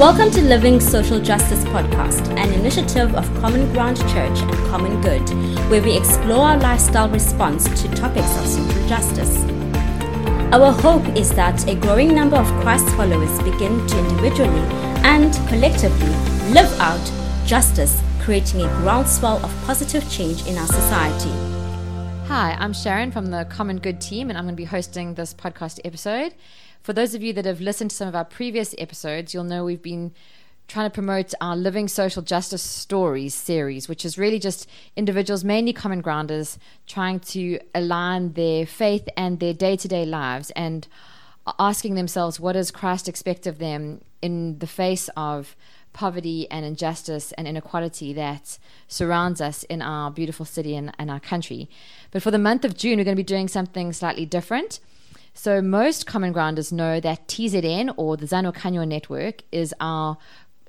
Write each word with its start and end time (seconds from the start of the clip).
Welcome 0.00 0.30
to 0.30 0.40
Living 0.40 0.80
Social 0.80 1.20
Justice 1.20 1.62
Podcast, 1.64 2.26
an 2.38 2.54
initiative 2.54 3.14
of 3.14 3.26
Common 3.42 3.70
Ground 3.74 3.98
Church 3.98 4.38
and 4.38 4.54
Common 4.70 4.98
Good, 5.02 5.28
where 5.68 5.82
we 5.82 5.94
explore 5.94 6.46
our 6.46 6.56
lifestyle 6.56 7.10
response 7.10 7.64
to 7.82 7.88
topics 7.94 8.34
of 8.38 8.46
social 8.46 8.88
justice. 8.88 9.36
Our 10.54 10.72
hope 10.72 11.06
is 11.14 11.28
that 11.32 11.68
a 11.68 11.74
growing 11.74 12.14
number 12.14 12.36
of 12.36 12.46
Christ 12.62 12.88
followers 12.96 13.42
begin 13.42 13.86
to 13.88 13.98
individually 13.98 14.62
and 15.04 15.34
collectively 15.48 16.08
live 16.50 16.72
out 16.80 17.12
justice, 17.44 18.02
creating 18.22 18.62
a 18.62 18.68
groundswell 18.78 19.36
of 19.44 19.54
positive 19.66 20.10
change 20.10 20.46
in 20.46 20.56
our 20.56 20.66
society. 20.66 21.28
Hi, 22.26 22.56
I'm 22.58 22.72
Sharon 22.72 23.12
from 23.12 23.26
the 23.26 23.44
Common 23.50 23.76
Good 23.76 24.00
team, 24.00 24.30
and 24.30 24.38
I'm 24.38 24.44
going 24.44 24.54
to 24.54 24.56
be 24.56 24.64
hosting 24.64 25.12
this 25.12 25.34
podcast 25.34 25.78
episode. 25.84 26.32
For 26.82 26.94
those 26.94 27.14
of 27.14 27.22
you 27.22 27.32
that 27.34 27.44
have 27.44 27.60
listened 27.60 27.90
to 27.90 27.96
some 27.96 28.08
of 28.08 28.16
our 28.16 28.24
previous 28.24 28.74
episodes, 28.78 29.34
you'll 29.34 29.44
know 29.44 29.64
we've 29.64 29.82
been 29.82 30.12
trying 30.66 30.88
to 30.88 30.94
promote 30.94 31.34
our 31.40 31.56
Living 31.56 31.88
Social 31.88 32.22
Justice 32.22 32.62
Stories 32.62 33.34
series, 33.34 33.88
which 33.88 34.04
is 34.04 34.16
really 34.16 34.38
just 34.38 34.68
individuals, 34.96 35.44
mainly 35.44 35.72
common 35.72 36.00
grounders, 36.00 36.58
trying 36.86 37.20
to 37.20 37.58
align 37.74 38.32
their 38.32 38.64
faith 38.64 39.08
and 39.16 39.40
their 39.40 39.52
day 39.52 39.76
to 39.76 39.88
day 39.88 40.06
lives 40.06 40.50
and 40.52 40.86
asking 41.58 41.96
themselves 41.96 42.38
what 42.38 42.52
does 42.52 42.70
Christ 42.70 43.08
expect 43.08 43.46
of 43.46 43.58
them 43.58 44.00
in 44.22 44.58
the 44.60 44.66
face 44.66 45.10
of 45.16 45.56
poverty 45.92 46.48
and 46.50 46.64
injustice 46.64 47.32
and 47.32 47.48
inequality 47.48 48.12
that 48.12 48.58
surrounds 48.86 49.40
us 49.40 49.64
in 49.64 49.82
our 49.82 50.10
beautiful 50.10 50.46
city 50.46 50.76
and, 50.76 50.94
and 50.98 51.10
our 51.10 51.20
country. 51.20 51.68
But 52.10 52.22
for 52.22 52.30
the 52.30 52.38
month 52.38 52.64
of 52.64 52.76
June, 52.76 52.98
we're 52.98 53.04
going 53.04 53.16
to 53.16 53.22
be 53.22 53.24
doing 53.24 53.48
something 53.48 53.92
slightly 53.92 54.24
different. 54.24 54.78
So 55.34 55.62
most 55.62 56.06
common 56.06 56.32
grounders 56.32 56.72
know 56.72 57.00
that 57.00 57.28
TZN 57.28 57.94
or 57.96 58.16
the 58.16 58.26
Zanokhanyo 58.26 58.86
Network 58.86 59.42
is 59.52 59.74
our 59.80 60.18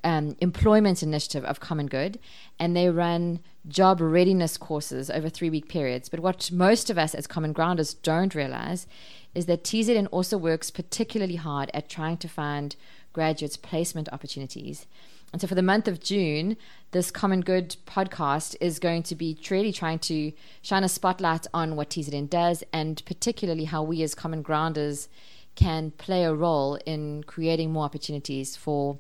um, 0.04 0.36
employment 0.40 1.04
initiative 1.04 1.44
of 1.46 1.60
Common 1.60 1.88
Good, 1.88 2.20
and 2.60 2.76
they 2.76 2.90
run 2.90 3.40
job 3.68 4.02
readiness 4.02 4.58
courses 4.58 5.10
over 5.10 5.30
three 5.30 5.50
week 5.50 5.68
periods. 5.68 6.10
But 6.10 6.20
what 6.20 6.52
most 6.52 6.90
of 6.90 6.98
us 6.98 7.14
as 7.14 7.28
common 7.28 7.54
grounders 7.54 7.94
don't 7.94 8.34
realize 8.34 8.88
is 9.36 9.46
that 9.46 9.64
TZN 9.64 10.08
also 10.12 10.38
works 10.38 10.72
particularly 10.72 11.36
hard 11.36 11.70
at 11.74 11.90
trying 11.90 12.18
to 12.18 12.28
find 12.28 12.76
graduates 13.14 13.58
placement 13.58 14.10
opportunities. 14.12 14.88
And 15.32 15.40
so 15.40 15.48
for 15.48 15.56
the 15.56 15.62
month 15.62 15.88
of 15.88 16.02
June, 16.02 16.58
this 16.92 17.10
Common 17.10 17.42
Good 17.42 17.78
podcast 17.86 18.56
is 18.60 18.80
going 18.80 19.04
to 19.04 19.16
be 19.16 19.38
really 19.50 19.72
trying 19.72 20.00
to 20.00 20.34
shine 20.62 20.84
a 20.84 20.90
spotlight 20.90 21.48
on 21.54 21.76
what 21.76 21.90
TZN 21.90 22.30
does 22.30 22.64
and 22.74 23.02
particularly 23.06 23.66
how 23.66 23.82
we 23.82 24.04
as 24.04 24.14
common 24.14 24.42
grounders 24.42 25.08
can 25.56 25.92
play 25.92 26.24
a 26.24 26.34
role 26.34 26.76
in 26.86 27.24
creating 27.24 27.72
more 27.72 27.86
opportunities 27.86 28.56
for 28.56 28.98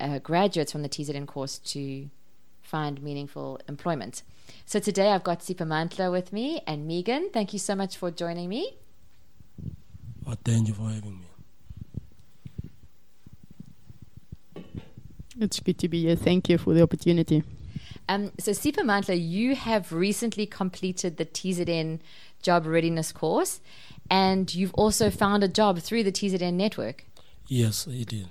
uh, 0.00 0.18
graduates 0.18 0.72
from 0.72 0.82
the 0.82 0.88
TZN 0.88 1.26
course 1.26 1.58
to 1.58 2.10
find 2.62 3.02
meaningful 3.02 3.58
employment. 3.68 4.22
So 4.66 4.78
today 4.78 5.12
I've 5.12 5.24
got 5.24 5.42
Sipa 5.42 5.64
Mantla 5.64 6.12
with 6.12 6.32
me 6.32 6.60
and 6.66 6.86
Megan. 6.86 7.30
Thank 7.32 7.52
you 7.52 7.58
so 7.58 7.74
much 7.74 7.96
for 7.96 8.10
joining 8.10 8.48
me. 8.48 8.76
Oh, 10.26 10.34
thank 10.44 10.68
you 10.68 10.74
for 10.74 10.88
having 10.90 11.20
me. 11.20 11.26
It's 15.40 15.60
good 15.60 15.78
to 15.78 15.88
be 15.88 16.02
here. 16.02 16.16
Thank 16.16 16.48
you 16.48 16.58
for 16.58 16.74
the 16.74 16.82
opportunity. 16.82 17.44
Um, 18.08 18.32
so, 18.38 18.52
Sipa 18.52 18.80
Mantla, 18.80 19.16
you 19.18 19.54
have 19.54 19.92
recently 19.92 20.46
completed 20.46 21.16
the 21.16 21.26
TZN 21.26 22.00
job 22.42 22.66
readiness 22.66 23.12
course, 23.12 23.60
and 24.10 24.52
you've 24.52 24.74
also 24.74 25.10
found 25.10 25.44
a 25.44 25.48
job 25.48 25.78
through 25.78 26.02
the 26.02 26.12
TZN 26.12 26.54
network. 26.54 27.04
Yes, 27.46 27.86
I 27.88 28.02
did. 28.02 28.30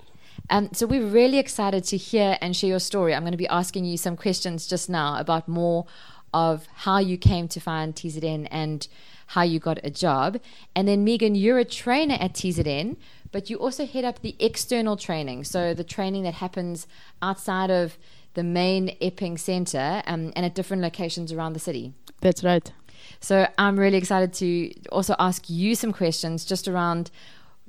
Um, 0.50 0.70
so, 0.74 0.86
we're 0.86 1.06
really 1.06 1.38
excited 1.38 1.84
to 1.86 1.98
hear 1.98 2.38
and 2.42 2.56
share 2.56 2.72
your 2.72 2.80
story. 2.80 3.14
I'm 3.16 3.22
going 3.22 3.32
to 3.32 3.38
be 3.38 3.48
asking 3.48 3.86
you 3.86 3.98
some 3.98 4.18
questions 4.18 4.68
just 4.68 4.90
now 4.90 5.18
about 5.20 5.48
more 5.48 5.86
of 6.34 6.68
how 6.76 6.98
you 7.00 7.18
came 7.18 7.48
to 7.48 7.60
find 7.60 7.96
TZN 7.96 8.48
and 8.52 8.88
how 9.28 9.44
you 9.44 9.60
got 9.60 9.80
a 9.84 9.90
job. 9.90 10.40
And 10.76 10.88
then, 10.88 11.04
Megan, 11.04 11.36
you're 11.36 11.60
a 11.60 11.66
trainer 11.66 12.18
at 12.20 12.34
TZN, 12.34 12.98
but 13.32 13.50
you 13.50 13.58
also 13.58 13.86
head 13.86 14.06
up 14.06 14.22
the 14.22 14.36
external 14.40 14.98
training. 14.98 15.44
So, 15.44 15.74
the 15.74 15.84
training 15.84 16.24
that 16.24 16.36
happens 16.36 16.88
outside 17.22 17.70
of 17.70 17.98
the 18.34 18.44
main 18.44 18.96
Epping 19.02 19.38
Centre 19.38 20.02
um, 20.06 20.32
and 20.36 20.46
at 20.46 20.56
different 20.56 20.84
locations 20.84 21.32
around 21.32 21.54
the 21.54 21.60
city. 21.60 21.94
That's 22.22 22.44
right. 22.44 22.72
So, 23.20 23.48
I'm 23.58 23.80
really 23.80 23.98
excited 23.98 24.34
to 24.34 24.74
also 24.92 25.16
ask 25.20 25.50
you 25.50 25.76
some 25.76 25.94
questions 25.94 26.46
just 26.46 26.68
around 26.68 27.12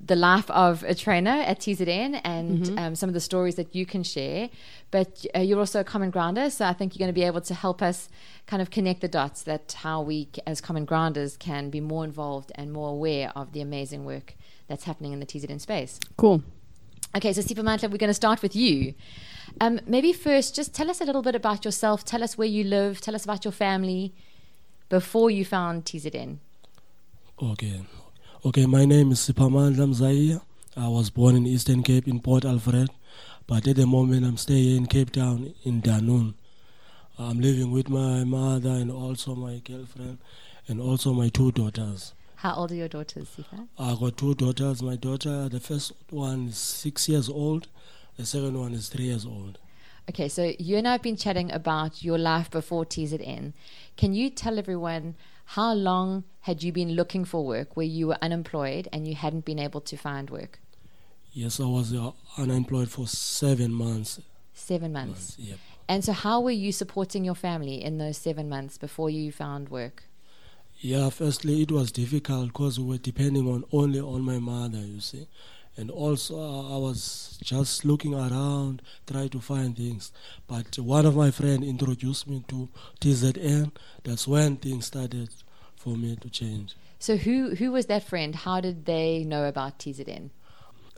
the 0.02 0.14
life 0.14 0.48
of 0.50 0.84
a 0.84 0.94
trainer 0.94 1.30
at 1.30 1.58
TZN 1.58 2.20
and 2.22 2.60
mm-hmm. 2.60 2.78
um, 2.78 2.94
some 2.94 3.10
of 3.10 3.14
the 3.14 3.20
stories 3.20 3.56
that 3.56 3.74
you 3.74 3.84
can 3.84 4.04
share. 4.04 4.48
But 4.90 5.26
uh, 5.34 5.40
you're 5.40 5.58
also 5.58 5.80
a 5.80 5.84
common 5.84 6.10
grounder, 6.10 6.50
so 6.50 6.66
I 6.66 6.72
think 6.72 6.94
you're 6.94 7.04
going 7.04 7.12
to 7.12 7.20
be 7.20 7.26
able 7.26 7.40
to 7.40 7.54
help 7.54 7.82
us 7.82 8.08
kind 8.46 8.62
of 8.62 8.70
connect 8.70 9.00
the 9.00 9.08
dots 9.08 9.42
that 9.42 9.72
how 9.80 10.02
we, 10.02 10.28
as 10.46 10.60
common 10.60 10.84
grounders, 10.84 11.36
can 11.36 11.68
be 11.68 11.80
more 11.80 12.04
involved 12.04 12.52
and 12.54 12.72
more 12.72 12.90
aware 12.90 13.32
of 13.34 13.52
the 13.52 13.60
amazing 13.60 14.04
work 14.04 14.34
that's 14.68 14.84
happening 14.84 15.12
in 15.12 15.20
the 15.20 15.26
TZN 15.26 15.60
space. 15.60 15.98
Cool. 16.16 16.42
Okay, 17.16 17.32
so 17.32 17.40
Sipa 17.40 17.62
Mantla, 17.62 17.90
we're 17.90 17.96
going 17.96 18.08
to 18.08 18.14
start 18.14 18.42
with 18.42 18.54
you. 18.54 18.94
Um, 19.60 19.80
maybe 19.86 20.12
first, 20.12 20.54
just 20.54 20.74
tell 20.74 20.90
us 20.90 21.00
a 21.00 21.04
little 21.04 21.22
bit 21.22 21.34
about 21.34 21.64
yourself. 21.64 22.04
Tell 22.04 22.22
us 22.22 22.36
where 22.36 22.46
you 22.46 22.64
live. 22.64 23.00
Tell 23.00 23.14
us 23.14 23.24
about 23.24 23.44
your 23.44 23.52
family 23.52 24.14
before 24.88 25.30
you 25.30 25.44
found 25.44 25.84
TZN. 25.84 26.38
Okay. 27.42 27.80
Okay, 28.44 28.66
my 28.66 28.84
name 28.84 29.10
is 29.10 29.20
Sipamandla 29.20 29.88
Mzaiya. 29.88 30.42
I 30.76 30.88
was 30.88 31.10
born 31.10 31.34
in 31.34 31.46
Eastern 31.46 31.82
Cape 31.82 32.06
in 32.06 32.20
Port 32.20 32.44
Alfred, 32.44 32.90
but 33.46 33.66
at 33.66 33.76
the 33.76 33.86
moment 33.86 34.24
I'm 34.24 34.36
staying 34.36 34.76
in 34.76 34.86
Cape 34.86 35.10
Town 35.10 35.54
in 35.64 35.82
Dunoon. 35.82 36.34
I'm 37.18 37.40
living 37.40 37.72
with 37.72 37.88
my 37.88 38.22
mother 38.22 38.70
and 38.70 38.92
also 38.92 39.34
my 39.34 39.58
girlfriend 39.58 40.18
and 40.68 40.80
also 40.80 41.12
my 41.12 41.30
two 41.30 41.50
daughters. 41.50 42.14
How 42.38 42.54
old 42.54 42.70
are 42.70 42.76
your 42.76 42.86
daughters, 42.86 43.28
Sipa? 43.30 43.66
I 43.76 43.96
got 43.98 44.16
two 44.16 44.32
daughters. 44.32 44.80
My 44.80 44.94
daughter, 44.94 45.48
the 45.48 45.58
first 45.58 45.92
one 46.10 46.50
is 46.50 46.56
six 46.56 47.08
years 47.08 47.28
old, 47.28 47.66
the 48.16 48.24
second 48.24 48.56
one 48.56 48.74
is 48.74 48.88
three 48.88 49.06
years 49.06 49.26
old. 49.26 49.58
Okay, 50.08 50.28
so 50.28 50.52
you 50.56 50.76
and 50.76 50.86
I 50.86 50.92
have 50.92 51.02
been 51.02 51.16
chatting 51.16 51.50
about 51.50 52.04
your 52.04 52.16
life 52.16 52.48
before 52.48 52.84
TZN. 52.84 53.54
Can 53.96 54.14
you 54.14 54.30
tell 54.30 54.56
everyone 54.56 55.16
how 55.46 55.74
long 55.74 56.22
had 56.42 56.62
you 56.62 56.70
been 56.70 56.92
looking 56.92 57.24
for 57.24 57.44
work 57.44 57.76
where 57.76 57.84
you 57.84 58.06
were 58.06 58.18
unemployed 58.22 58.86
and 58.92 59.08
you 59.08 59.16
hadn't 59.16 59.44
been 59.44 59.58
able 59.58 59.80
to 59.80 59.96
find 59.96 60.30
work? 60.30 60.60
Yes, 61.32 61.58
I 61.58 61.64
was 61.64 61.92
uh, 61.92 62.12
unemployed 62.36 62.88
for 62.88 63.08
seven 63.08 63.72
months. 63.72 64.20
Seven 64.54 64.92
months. 64.92 65.36
months 65.36 65.38
yep. 65.40 65.58
And 65.88 66.04
so, 66.04 66.12
how 66.12 66.40
were 66.40 66.52
you 66.52 66.70
supporting 66.70 67.24
your 67.24 67.34
family 67.34 67.82
in 67.82 67.98
those 67.98 68.16
seven 68.16 68.48
months 68.48 68.78
before 68.78 69.10
you 69.10 69.32
found 69.32 69.70
work? 69.70 70.04
Yeah, 70.80 71.10
firstly, 71.10 71.62
it 71.62 71.72
was 71.72 71.90
difficult 71.90 72.48
because 72.48 72.78
we 72.78 72.86
were 72.86 72.98
depending 72.98 73.48
on 73.48 73.64
only 73.72 74.00
on 74.00 74.22
my 74.22 74.38
mother, 74.38 74.78
you 74.78 75.00
see, 75.00 75.26
and 75.76 75.90
also 75.90 76.38
uh, 76.38 76.74
I 76.74 76.78
was 76.78 77.36
just 77.42 77.84
looking 77.84 78.14
around, 78.14 78.82
trying 79.04 79.30
to 79.30 79.40
find 79.40 79.76
things. 79.76 80.12
But 80.46 80.78
one 80.78 81.04
of 81.04 81.16
my 81.16 81.32
friends 81.32 81.66
introduced 81.66 82.28
me 82.28 82.44
to 82.48 82.68
TZN. 83.00 83.72
That's 84.04 84.28
when 84.28 84.56
things 84.56 84.86
started 84.86 85.30
for 85.74 85.96
me 85.96 86.16
to 86.16 86.30
change. 86.30 86.76
So, 87.00 87.16
who 87.16 87.56
who 87.56 87.72
was 87.72 87.86
that 87.86 88.04
friend? 88.04 88.34
How 88.34 88.60
did 88.60 88.86
they 88.86 89.24
know 89.24 89.46
about 89.46 89.80
TZN? 89.80 90.30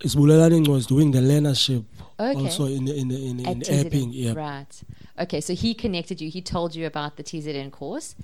Isbulelaning 0.02 0.66
was 0.66 0.86
doing 0.86 1.10
the 1.10 1.20
learnership 1.20 1.84
okay. 2.18 2.38
also 2.38 2.66
in 2.66 2.88
in 2.88 3.10
in, 3.10 3.40
in, 3.40 3.62
in 3.62 3.62
Epping. 3.66 4.12
Yeah. 4.12 4.32
Right. 4.34 4.82
Okay, 5.18 5.40
so 5.40 5.54
he 5.54 5.74
connected 5.74 6.20
you. 6.20 6.30
He 6.30 6.40
told 6.40 6.74
you 6.74 6.86
about 6.86 7.16
the 7.16 7.22
TZN 7.22 7.70
course, 7.70 8.14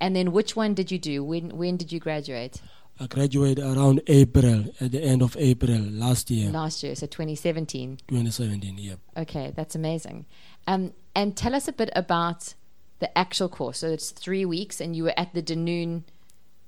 and 0.00 0.14
then 0.14 0.32
which 0.32 0.56
one 0.56 0.74
did 0.74 0.90
you 0.90 0.98
do? 0.98 1.24
When 1.24 1.56
when 1.56 1.76
did 1.76 1.92
you 1.92 2.00
graduate? 2.00 2.60
I 2.98 3.06
graduated 3.06 3.62
around 3.62 4.00
April, 4.06 4.64
at 4.80 4.92
the 4.92 5.02
end 5.02 5.20
of 5.20 5.36
April 5.38 5.78
last 5.78 6.30
year. 6.30 6.50
Last 6.50 6.82
year, 6.82 6.94
so 6.94 7.06
2017. 7.06 7.98
2017, 8.08 8.78
yep. 8.78 8.98
Okay, 9.18 9.52
that's 9.54 9.74
amazing. 9.74 10.24
Um, 10.66 10.94
and 11.14 11.36
tell 11.36 11.54
us 11.54 11.68
a 11.68 11.72
bit 11.72 11.90
about 11.94 12.54
the 13.00 13.16
actual 13.18 13.50
course. 13.50 13.80
So 13.80 13.88
it's 13.88 14.12
three 14.12 14.46
weeks, 14.46 14.80
and 14.80 14.96
you 14.96 15.04
were 15.04 15.14
at 15.18 15.34
the 15.34 15.42
Dunoon 15.42 16.04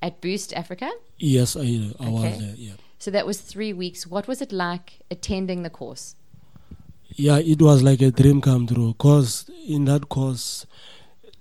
at 0.03 0.21
Boost 0.21 0.53
Africa? 0.55 0.91
Yes, 1.19 1.57
I, 1.57 1.61
I 1.61 1.65
okay. 1.65 2.11
was 2.11 2.39
there, 2.39 2.55
yeah. 2.57 2.73
So 2.99 3.11
that 3.11 3.27
was 3.27 3.41
three 3.41 3.73
weeks. 3.73 4.07
What 4.07 4.27
was 4.27 4.43
it 4.43 4.53
like 4.53 5.01
attending 5.11 5.63
the 5.63 5.71
course? 5.71 6.17
Yeah, 7.15 7.39
it 7.39 7.61
was 7.61 7.83
like 7.83 8.01
a 8.03 8.11
dream 8.11 8.41
come 8.41 8.67
true. 8.67 8.95
Cause 8.99 9.51
in 9.67 9.85
that 9.87 10.09
course, 10.09 10.67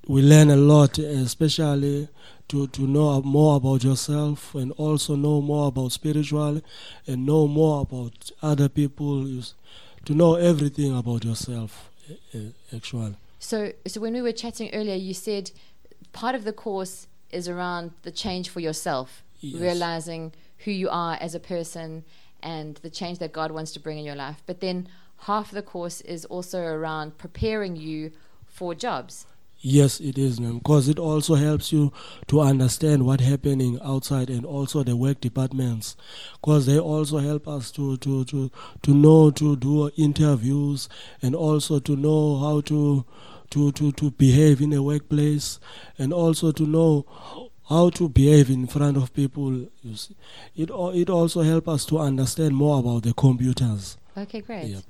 we 0.07 0.21
learn 0.21 0.49
a 0.49 0.55
lot, 0.55 0.97
especially 0.97 2.07
to, 2.47 2.67
to 2.67 2.81
know 2.83 3.21
more 3.21 3.57
about 3.57 3.83
yourself 3.83 4.55
and 4.55 4.71
also 4.73 5.15
know 5.15 5.41
more 5.41 5.67
about 5.67 5.91
spiritual 5.91 6.61
and 7.05 7.25
know 7.25 7.47
more 7.47 7.81
about 7.81 8.31
other 8.41 8.69
people, 8.69 9.27
to 10.05 10.13
know 10.13 10.35
everything 10.35 10.97
about 10.97 11.25
yourself, 11.25 11.89
actually. 12.73 13.15
So, 13.39 13.73
so 13.85 13.99
when 13.99 14.13
we 14.13 14.21
were 14.21 14.31
chatting 14.31 14.73
earlier, 14.73 14.95
you 14.95 15.13
said 15.13 15.51
part 16.13 16.35
of 16.35 16.45
the 16.45 16.53
course 16.53 17.07
is 17.31 17.49
around 17.49 17.91
the 18.03 18.11
change 18.11 18.49
for 18.49 18.61
yourself, 18.61 19.23
yes. 19.41 19.61
realizing 19.61 20.31
who 20.59 20.71
you 20.71 20.89
are 20.89 21.17
as 21.19 21.35
a 21.35 21.39
person 21.39 22.05
and 22.41 22.77
the 22.77 22.89
change 22.89 23.19
that 23.19 23.33
God 23.33 23.51
wants 23.51 23.73
to 23.73 23.79
bring 23.79 23.97
in 23.97 24.05
your 24.05 24.15
life. 24.15 24.41
But 24.45 24.61
then 24.61 24.87
half 25.21 25.49
of 25.49 25.55
the 25.55 25.61
course 25.61 25.99
is 26.01 26.23
also 26.25 26.61
around 26.63 27.17
preparing 27.17 27.75
you 27.75 28.11
for 28.45 28.73
jobs. 28.73 29.25
Yes, 29.59 29.99
it 29.99 30.17
is, 30.19 30.39
because 30.39 30.87
it 30.87 30.99
also 30.99 31.33
helps 31.33 31.71
you 31.71 31.91
to 32.27 32.41
understand 32.41 33.05
what's 33.05 33.23
happening 33.23 33.79
outside 33.83 34.29
and 34.29 34.45
also 34.45 34.83
the 34.83 34.95
work 34.95 35.19
departments, 35.19 35.95
because 36.39 36.67
they 36.67 36.79
also 36.79 37.17
help 37.17 37.47
us 37.47 37.71
to, 37.71 37.97
to, 37.97 38.23
to, 38.25 38.51
to 38.83 38.91
know 38.93 39.31
to 39.31 39.55
do 39.55 39.89
interviews 39.97 40.87
and 41.23 41.35
also 41.35 41.79
to 41.79 41.95
know 41.95 42.37
how 42.37 42.61
to, 42.61 43.03
to, 43.49 43.71
to, 43.71 43.91
to 43.93 44.11
behave 44.11 44.61
in 44.61 44.73
a 44.73 44.83
workplace 44.83 45.59
and 45.97 46.13
also 46.13 46.51
to 46.51 46.63
know 46.63 47.05
how 47.67 47.89
to 47.89 48.07
behave 48.07 48.49
in 48.51 48.67
front 48.67 48.95
of 48.95 49.11
people. 49.13 49.51
You 49.81 49.95
see. 49.95 50.15
It, 50.55 50.69
it 50.69 51.09
also 51.09 51.41
helps 51.41 51.67
us 51.67 51.85
to 51.87 51.97
understand 51.97 52.55
more 52.55 52.79
about 52.79 53.03
the 53.03 53.13
computers. 53.13 53.97
Okay, 54.15 54.41
great. 54.41 54.65
Yep. 54.65 54.83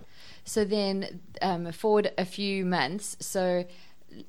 So 0.44 0.64
then, 0.64 1.22
um, 1.42 1.72
forward 1.72 2.12
a 2.18 2.26
few 2.26 2.66
months. 2.66 3.18
So, 3.20 3.66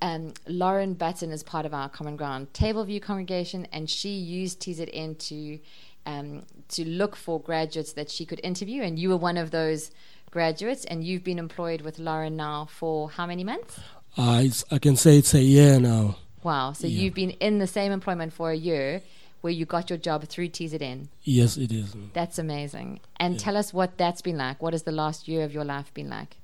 um, 0.02 0.32
Lauren 0.46 0.94
Button 0.94 1.30
is 1.30 1.42
part 1.42 1.66
of 1.66 1.74
our 1.74 1.88
Common 1.88 2.16
Ground 2.16 2.52
Table 2.54 2.84
View 2.84 3.00
congregation, 3.00 3.66
and 3.72 3.88
she 3.88 4.10
used 4.10 4.60
TZN 4.60 5.18
to 5.28 5.58
um, 6.06 6.44
to 6.68 6.84
look 6.86 7.16
for 7.16 7.40
graduates 7.40 7.92
that 7.94 8.10
she 8.10 8.24
could 8.24 8.40
interview. 8.42 8.82
And 8.82 8.98
you 8.98 9.10
were 9.10 9.16
one 9.16 9.36
of 9.36 9.50
those 9.50 9.90
graduates, 10.30 10.84
and 10.86 11.04
you've 11.04 11.24
been 11.24 11.38
employed 11.38 11.82
with 11.82 11.98
Lauren 11.98 12.36
now 12.36 12.66
for 12.70 13.10
how 13.10 13.26
many 13.26 13.44
months? 13.44 13.78
Uh, 14.16 14.44
I 14.70 14.78
can 14.78 14.96
say 14.96 15.18
it's 15.18 15.34
a 15.34 15.42
year 15.42 15.78
now. 15.78 16.16
Wow! 16.42 16.72
So 16.72 16.86
Yeah. 16.86 17.00
you've 17.00 17.14
been 17.14 17.30
in 17.32 17.58
the 17.58 17.66
same 17.66 17.92
employment 17.92 18.32
for 18.32 18.50
a 18.50 18.56
year, 18.56 19.02
where 19.42 19.52
you 19.52 19.64
got 19.66 19.90
your 19.90 19.98
job 19.98 20.24
through 20.24 20.48
TZN. 20.48 21.08
Yes, 21.24 21.56
it 21.56 21.70
is. 21.72 21.94
That's 22.12 22.38
amazing. 22.38 23.00
And 23.20 23.34
Yeah. 23.34 23.40
tell 23.40 23.56
us 23.56 23.72
what 23.74 23.96
that's 23.98 24.22
been 24.22 24.36
like. 24.38 24.60
What 24.62 24.72
has 24.72 24.82
the 24.84 24.92
last 24.92 25.28
year 25.28 25.44
of 25.44 25.52
your 25.52 25.64
life 25.64 25.92
been 25.94 26.08
like? 26.08 26.36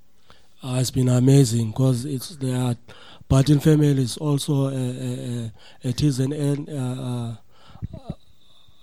Uh, 0.64 0.78
it's 0.80 0.90
been 0.90 1.10
amazing 1.10 1.68
because 1.72 2.06
it's 2.06 2.36
there 2.36 2.58
are 2.58 2.74
Barton 3.28 3.60
families 3.60 4.16
also 4.16 4.68
a, 4.68 4.72
a, 4.72 5.50
a, 5.84 5.90
a 5.90 5.92
TZN, 5.92 6.68
uh, 6.70 7.36
uh, 7.98 8.12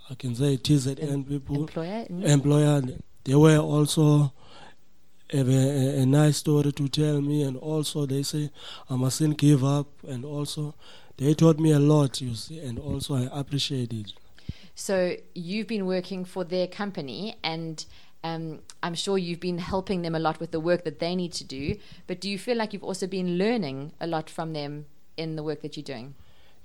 I 0.07 0.13
can 0.13 0.35
say 0.35 0.57
TZN 0.57 1.27
people, 1.27 1.61
Employer? 1.61 2.05
Employer. 2.07 2.81
They 3.23 3.33
were 3.33 3.57
also 3.57 4.31
have 5.31 5.49
a, 5.49 5.51
a, 5.51 6.01
a 6.01 6.05
nice 6.05 6.37
story 6.37 6.71
to 6.71 6.87
tell 6.87 7.19
me, 7.19 7.41
and 7.41 7.57
also 7.57 8.05
they 8.05 8.21
say 8.21 8.51
I 8.87 8.95
mustn't 8.95 9.39
give 9.39 9.63
up, 9.63 9.87
and 10.07 10.23
also 10.23 10.75
they 11.17 11.33
taught 11.33 11.59
me 11.59 11.71
a 11.71 11.79
lot, 11.79 12.21
you 12.21 12.35
see, 12.35 12.59
and 12.59 12.77
also 12.77 13.15
I 13.15 13.39
appreciate 13.39 13.91
it. 13.91 14.13
So 14.75 15.15
you've 15.33 15.67
been 15.67 15.87
working 15.87 16.25
for 16.25 16.43
their 16.43 16.67
company, 16.67 17.37
and 17.43 17.83
um, 18.23 18.59
I'm 18.83 18.93
sure 18.95 19.17
you've 19.17 19.39
been 19.39 19.57
helping 19.59 20.01
them 20.03 20.15
a 20.15 20.19
lot 20.19 20.39
with 20.39 20.51
the 20.51 20.59
work 20.59 20.83
that 20.83 20.99
they 20.99 21.15
need 21.15 21.33
to 21.33 21.43
do. 21.43 21.77
But 22.07 22.19
do 22.21 22.29
you 22.29 22.37
feel 22.37 22.57
like 22.57 22.73
you've 22.73 22.83
also 22.83 23.07
been 23.07 23.37
learning 23.37 23.93
a 23.99 24.07
lot 24.07 24.29
from 24.29 24.53
them 24.53 24.85
in 25.17 25.35
the 25.35 25.43
work 25.43 25.61
that 25.61 25.75
you're 25.77 25.83
doing? 25.83 26.13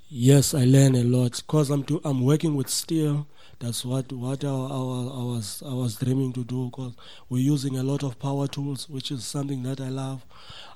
Yes, 0.08 0.54
I 0.54 0.64
learn 0.64 0.94
a 0.94 1.02
lot 1.02 1.32
because 1.46 1.70
I'm 1.70 1.82
do, 1.82 2.00
I'm 2.04 2.24
working 2.24 2.54
with 2.54 2.68
steel. 2.68 3.26
That's 3.58 3.84
what 3.84 4.12
what 4.12 4.44
I, 4.44 4.48
I, 4.48 4.50
was- 4.52 5.12
I 5.12 5.22
was 5.24 5.62
I 5.66 5.74
was 5.74 5.96
dreaming 5.96 6.32
to 6.34 6.44
do 6.44 6.66
because 6.66 6.92
we're 7.28 7.42
using 7.42 7.76
a 7.78 7.82
lot 7.82 8.02
of 8.04 8.18
power 8.18 8.46
tools, 8.46 8.88
which 8.88 9.10
is 9.10 9.24
something 9.24 9.62
that 9.64 9.80
I 9.80 9.88
love. 9.88 10.24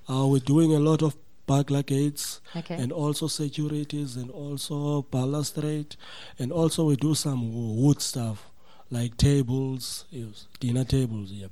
Uh, 0.08 0.26
we're 0.26 0.40
doing 0.40 0.74
a 0.74 0.80
lot 0.80 1.02
of 1.02 1.14
burglar 1.46 1.82
gates 1.82 2.40
Okay. 2.56 2.74
and 2.74 2.92
also 2.92 3.26
securities 3.26 4.16
and 4.16 4.30
also 4.30 5.02
balustrade 5.02 5.96
and 6.38 6.52
also 6.52 6.84
we 6.84 6.94
do 6.96 7.12
some 7.14 7.76
wood 7.82 8.00
stuff 8.00 8.49
like 8.90 9.16
tables, 9.16 10.04
yes, 10.10 10.46
dinner 10.58 10.84
tables. 10.84 11.30
Yep. 11.30 11.50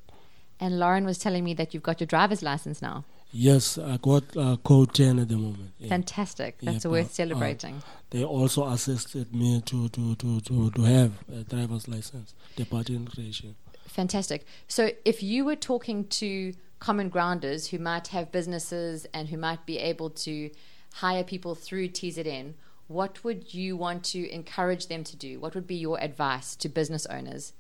And 0.61 0.79
Lauren 0.79 1.05
was 1.05 1.19
telling 1.19 1.45
me 1.45 1.55
that 1.55 1.73
you've 1.73 1.83
got 1.85 2.01
your 2.01 2.07
driver's 2.07 2.43
license 2.43 2.83
now. 2.83 3.05
Yes, 3.31 3.77
I 3.79 3.99
got 3.99 4.25
uh, 4.37 4.57
code 4.65 4.95
ten 4.95 5.19
at 5.19 5.29
the 5.29 5.37
moment. 5.37 5.73
yeah. 5.79 5.89
Fantastic. 5.89 6.59
That's 6.63 6.85
Yeah, 6.85 6.91
worth 6.91 7.07
but, 7.07 7.11
uh, 7.11 7.15
celebrating. 7.15 7.83
they 8.11 8.25
also 8.25 8.67
assisted 8.67 9.35
me 9.35 9.61
to 9.67 9.89
to, 9.91 10.15
to, 10.17 10.41
to, 10.41 10.71
to 10.71 10.83
have 10.83 11.13
a 11.33 11.45
driver's 11.45 11.87
license, 11.89 12.35
the 12.57 12.65
party 12.65 12.99
creation. 13.15 13.55
Fantastic. 13.87 14.47
So, 14.67 14.91
if 15.05 15.23
you 15.23 15.45
were 15.45 15.57
talking 15.57 16.07
to 16.09 16.55
common 16.79 17.09
grounders 17.09 17.69
who 17.69 17.79
might 17.79 18.09
have 18.09 18.31
businesses 18.33 19.07
and 19.13 19.29
who 19.29 19.37
might 19.37 19.67
be 19.67 19.79
able 19.79 20.11
to 20.11 20.51
hire 20.95 21.25
people 21.25 21.55
through 21.55 21.89
TZN, 21.89 22.55
what 22.89 23.23
would 23.23 23.53
you 23.53 23.77
want 23.77 24.03
to 24.03 24.29
encourage 24.31 24.89
them 24.89 25.05
to 25.05 25.17
do? 25.17 25.39
What 25.39 25.55
would 25.55 25.67
be 25.67 25.77
your 25.77 26.01
advice 26.01 26.57
to 26.57 26.69
business 26.69 27.07
owners? 27.07 27.53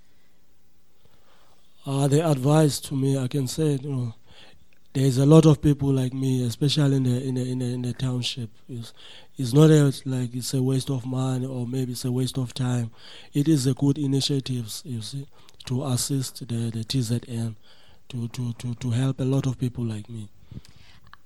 Uh, 1.86 2.08
the 2.08 2.28
advice 2.28 2.80
to 2.80 2.94
me, 2.94 3.16
I 3.16 3.28
can 3.28 3.46
say, 3.46 3.78
you 3.80 3.90
know, 3.90 4.14
there's 4.94 5.18
a 5.18 5.26
lot 5.26 5.46
of 5.46 5.60
people 5.60 5.92
like 5.92 6.14
me, 6.14 6.44
especially 6.46 6.96
in 6.96 7.02
the 7.04 7.22
in 7.22 7.34
the 7.34 7.42
in 7.42 7.58
the, 7.58 7.66
in 7.66 7.82
the 7.82 7.92
township. 7.92 8.50
It's, 8.68 8.92
it's 9.36 9.52
not 9.52 9.70
a, 9.70 9.92
like 10.06 10.34
it's 10.34 10.54
a 10.54 10.62
waste 10.62 10.90
of 10.90 11.06
money 11.06 11.46
or 11.46 11.66
maybe 11.66 11.92
it's 11.92 12.06
a 12.06 12.12
waste 12.12 12.38
of 12.38 12.54
time. 12.54 12.90
It 13.32 13.48
is 13.48 13.66
a 13.66 13.74
good 13.74 13.98
initiatives, 13.98 14.82
you 14.84 15.02
see, 15.02 15.28
to 15.66 15.84
assist 15.84 16.48
the 16.48 16.70
the 16.70 16.84
TZN, 16.84 17.54
to 18.08 18.28
to 18.28 18.52
to 18.54 18.74
to 18.74 18.90
help 18.90 19.20
a 19.20 19.24
lot 19.24 19.46
of 19.46 19.58
people 19.58 19.84
like 19.84 20.08
me. 20.08 20.30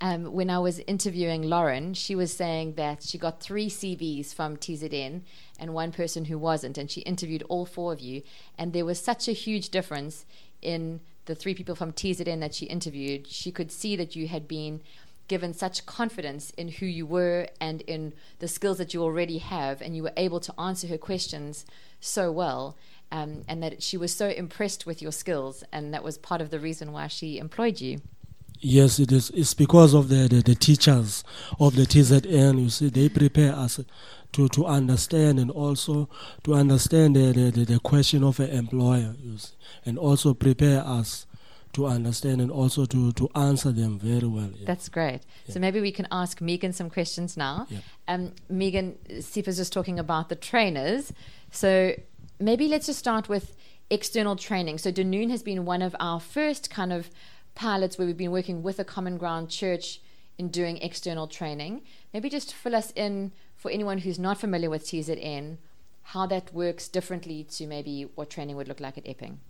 Um, 0.02 0.32
when 0.32 0.50
I 0.50 0.58
was 0.58 0.81
interviewing 0.81 1.43
Lauren, 1.43 1.94
she 1.94 2.16
was 2.16 2.32
saying 2.32 2.75
that 2.75 3.04
she 3.04 3.19
got 3.19 3.40
three 3.40 3.69
CVs 3.69 4.34
from 4.34 4.56
TZN 4.56 5.22
and 5.60 5.75
one 5.75 5.93
person 5.93 6.25
who 6.25 6.38
wasn't, 6.38 6.76
and 6.76 6.90
she 6.90 7.02
interviewed 7.02 7.44
all 7.49 7.64
four 7.64 7.93
of 7.93 8.00
you. 8.00 8.22
And 8.58 8.72
there 8.72 8.84
was 8.84 8.99
such 8.99 9.28
a 9.28 9.32
huge 9.32 9.69
difference 9.69 10.26
in 10.60 11.02
the 11.26 11.37
three 11.37 11.54
people 11.54 11.76
from 11.76 11.93
TZN 11.93 12.40
that 12.40 12.52
she 12.52 12.66
interviewed. 12.66 13.28
She 13.28 13.52
could 13.52 13.70
see 13.70 13.94
that 13.94 14.16
you 14.16 14.26
had 14.26 14.49
been 14.49 14.81
given 15.28 15.54
such 15.54 15.87
confidence 15.87 16.50
in 16.50 16.66
who 16.66 16.87
you 16.87 17.06
were 17.06 17.46
and 17.60 17.82
in 17.82 18.12
the 18.40 18.48
skills 18.48 18.78
that 18.78 18.93
you 18.93 19.05
already 19.05 19.38
have, 19.38 19.81
and 19.81 19.94
you 19.94 20.02
were 20.02 20.12
able 20.16 20.40
to 20.40 20.60
answer 20.60 20.88
her 20.88 20.98
questions 20.98 21.64
so 22.00 22.32
well. 22.32 22.76
Um, 23.12 23.44
and 23.46 23.62
that 23.62 23.84
she 23.84 23.96
was 23.96 24.12
so 24.12 24.31
impressed 24.31 24.84
with 24.84 25.00
your 25.00 25.12
skills, 25.12 25.62
and 25.70 25.94
that 25.94 26.02
was 26.02 26.19
part 26.19 26.40
of 26.40 26.50
the 26.50 26.58
reason 26.58 26.90
why 26.90 27.06
she 27.06 27.38
employed 27.38 27.81
you. 27.81 28.00
Yes, 28.64 29.00
it 29.00 29.10
is. 29.10 29.30
It's 29.30 29.54
because 29.54 29.92
of 29.92 30.08
the, 30.08 30.28
the, 30.28 30.40
the 30.40 30.54
teachers 30.54 31.24
of 31.58 31.74
the 31.74 31.82
TZN. 31.82 32.62
You 32.62 32.70
see, 32.70 32.90
they 32.90 33.08
prepare 33.08 33.54
us 33.54 33.80
to, 34.32 34.48
to 34.48 34.66
understand 34.66 35.40
and 35.40 35.50
also 35.50 36.08
to 36.44 36.54
understand 36.54 37.16
the, 37.16 37.32
the, 37.32 37.64
the, 37.64 37.80
question 37.80 38.22
of 38.22 38.38
an 38.38 38.50
employer. 38.50 39.16
You 39.20 39.38
see, 39.38 39.54
and 39.84 39.98
also 39.98 40.32
prepare 40.32 40.80
us 40.86 41.26
to 41.72 41.86
understand 41.86 42.40
and 42.40 42.52
also 42.52 42.84
to, 42.86 43.10
to 43.12 43.28
answer 43.34 43.72
them 43.72 43.98
very 43.98 44.28
well. 44.28 44.50
yeah. 44.54 44.64
That's 44.64 44.88
great. 44.88 45.22
So 45.48 45.58
maybe 45.58 45.81
we 45.81 45.90
can 45.90 46.06
ask 46.12 46.40
Megan 46.40 46.72
some 46.72 46.88
questions 46.88 47.36
now. 47.36 47.66
Yeah. 47.69 47.78
Um, 48.06 48.32
Megan, 48.48 48.96
Sifa's 49.20 49.56
just 49.56 49.72
talking 49.72 49.98
about 49.98 50.28
the 50.28 50.36
trainers. 50.36 51.12
So 51.50 51.94
maybe 52.38 52.69
let's 52.69 52.86
just 52.86 53.00
start 53.00 53.28
with 53.28 53.56
external 53.90 54.36
training. 54.36 54.78
So 54.78 54.92
Dunoon 54.92 55.31
has 55.31 55.42
been 55.42 55.64
one 55.64 55.82
of 55.82 55.96
our 55.98 56.20
first 56.20 56.70
kind 56.70 56.92
of 56.92 57.10
pilots 57.54 57.98
where 57.98 58.06
we've 58.06 58.16
been 58.16 58.30
working 58.30 58.62
with 58.62 58.78
a 58.78 58.84
common 58.84 59.18
ground 59.18 59.50
church 59.50 60.00
in 60.38 60.48
doing 60.48 60.78
external 60.78 61.26
training. 61.26 61.82
Maybe 62.12 62.28
just 62.28 62.54
fill 62.54 62.74
us 62.74 62.92
in 62.96 63.32
for 63.56 63.70
anyone 63.70 63.98
who's 63.98 64.18
not 64.18 64.38
familiar 64.38 64.70
with 64.70 64.84
TZN, 64.84 65.58
how 66.02 66.26
that 66.26 66.52
works 66.52 66.88
differently 66.88 67.44
to 67.44 67.66
maybe 67.66 68.08
what 68.14 68.30
training 68.30 68.56
would 68.56 68.68
look 68.68 68.80
like 68.80 68.98
at 68.98 69.06
Epping. 69.06 69.40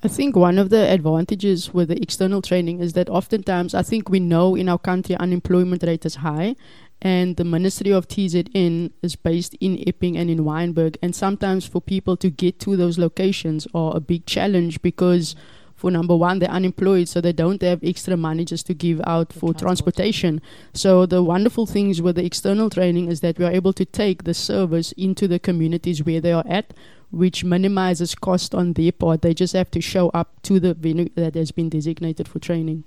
I 0.00 0.06
think 0.06 0.36
one 0.36 0.58
of 0.58 0.70
the 0.70 0.88
advantages 0.88 1.74
with 1.74 1.88
the 1.88 2.00
external 2.00 2.40
training 2.40 2.78
is 2.80 2.92
that 2.92 3.08
oftentimes 3.08 3.74
I 3.74 3.82
think 3.82 4.08
we 4.08 4.20
know 4.20 4.54
in 4.54 4.68
our 4.68 4.78
country 4.78 5.16
unemployment 5.16 5.82
rate 5.82 6.06
is 6.06 6.16
high 6.16 6.54
and 7.02 7.36
the 7.36 7.44
Ministry 7.44 7.90
of 7.90 8.06
TZN 8.06 8.92
is 9.02 9.16
based 9.16 9.56
in 9.60 9.82
Epping 9.88 10.16
and 10.16 10.30
in 10.30 10.40
Wynberg 10.44 10.96
and 11.02 11.16
sometimes 11.16 11.66
for 11.66 11.80
people 11.80 12.16
to 12.16 12.30
get 12.30 12.60
to 12.60 12.76
those 12.76 12.96
locations 12.96 13.66
are 13.74 13.96
a 13.96 14.00
big 14.00 14.24
challenge 14.24 14.80
because 14.82 15.34
for 15.78 15.90
number 15.90 16.16
one 16.16 16.40
they're 16.40 16.50
unemployed 16.50 17.08
so 17.08 17.20
they 17.20 17.32
don't 17.32 17.62
have 17.62 17.82
extra 17.82 18.16
money 18.16 18.44
just 18.44 18.66
to 18.66 18.74
give 18.74 19.00
out 19.06 19.32
For 19.32 19.38
for 19.38 19.54
transport. 19.54 19.94
transportation 19.94 20.42
so 20.74 21.06
the 21.06 21.22
wonderful 21.22 21.66
things 21.66 22.02
with 22.02 22.16
the 22.16 22.24
external 22.24 22.68
training 22.68 23.08
is 23.08 23.20
that 23.20 23.38
we 23.38 23.44
are 23.46 23.52
able 23.60 23.72
to 23.74 23.84
take 23.84 24.24
the 24.24 24.34
service 24.34 24.92
into 24.92 25.26
the 25.26 25.38
communities 25.38 26.04
where 26.04 26.20
they 26.20 26.32
are 26.32 26.44
at 26.46 26.74
which 27.10 27.44
minimizes 27.44 28.14
cost 28.14 28.54
on 28.54 28.74
their 28.74 28.92
part. 28.92 29.22
They 29.22 29.34
just 29.34 29.54
have 29.54 29.70
to 29.72 29.80
show 29.80 30.10
up 30.10 30.42
to 30.42 30.60
the 30.60 30.74
venue 30.74 31.08
that 31.14 31.34
has 31.34 31.50
been 31.50 31.68
designated 31.68 32.28
for 32.28 32.38
training. 32.38 32.84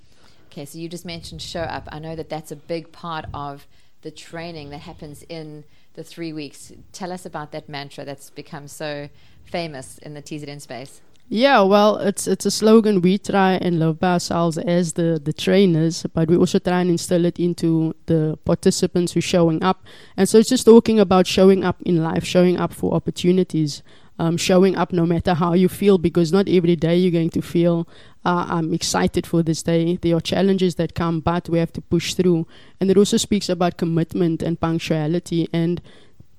Okay, 0.52 0.66
so 0.66 0.78
you 0.78 0.90
just 0.90 1.06
mentioned 1.06 1.42
show 1.42 1.62
up. 1.62 1.88
I 1.92 2.00
know 2.00 2.16
that 2.16 2.30
that's 2.30 2.52
a 2.52 2.56
big 2.56 2.92
part 2.92 3.26
of 3.34 3.66
the 4.02 4.12
training 4.12 4.70
that 4.72 4.82
happens 4.82 5.24
in 5.24 5.64
the 5.94 6.04
three 6.04 6.34
weeks. 6.34 6.72
Tell 6.92 7.12
us 7.12 7.26
about 7.26 7.52
that 7.52 7.70
mantra 7.70 8.06
that's 8.06 8.30
become 8.30 8.68
so 8.68 9.10
famous 9.46 9.98
in 10.00 10.14
the 10.14 10.22
TZN 10.22 10.62
space. 10.62 11.02
Yeah, 11.34 11.62
well, 11.62 11.96
it's 11.96 12.28
it's 12.28 12.46
a 12.46 12.52
slogan 12.52 13.00
we 13.00 13.18
try 13.18 13.54
and 13.54 13.80
love 13.80 14.04
ourselves 14.04 14.58
as 14.58 14.94
the, 14.94 15.18
the 15.24 15.32
trainers, 15.32 16.06
but 16.14 16.28
we 16.28 16.36
also 16.36 16.60
try 16.60 16.82
and 16.82 16.90
instill 16.90 17.24
it 17.24 17.40
into 17.40 17.96
the 18.08 18.38
participants 18.44 19.14
who's 19.14 19.24
showing 19.24 19.64
up. 19.64 19.82
And 20.18 20.28
so 20.28 20.40
it's 20.40 20.50
just 20.50 20.66
talking 20.66 21.00
about 21.00 21.28
showing 21.28 21.64
up 21.64 21.82
in 21.84 22.04
life, 22.04 22.26
showing 22.26 22.58
up 22.58 22.74
for 22.74 22.94
opportunities. 22.94 23.82
um, 24.22 24.38
showing 24.38 24.76
up 24.76 24.94
no 24.94 25.04
matter 25.06 25.34
how 25.34 25.54
you 25.54 25.68
feel, 25.68 25.98
because 25.98 26.32
not 26.32 26.48
every 26.48 26.76
day 26.76 26.96
you're 26.96 27.12
going 27.12 27.32
to 27.32 27.42
feel 27.42 27.88
uh, 28.24 28.46
I'm 28.50 28.72
excited 28.72 29.26
for 29.26 29.42
this 29.42 29.64
day. 29.64 29.96
There 29.96 30.16
are 30.16 30.22
challenges 30.22 30.76
that 30.76 30.94
come, 30.94 31.22
but 31.22 31.50
we 31.50 31.58
have 31.58 31.74
to 31.74 31.82
push 31.82 32.14
through. 32.14 32.46
And 32.80 32.92
it 32.92 32.98
also 32.98 33.18
speaks 33.18 33.50
about 33.50 33.78
commitment 33.78 34.44
and 34.44 34.60
punctuality 34.60 35.50
and 35.52 35.82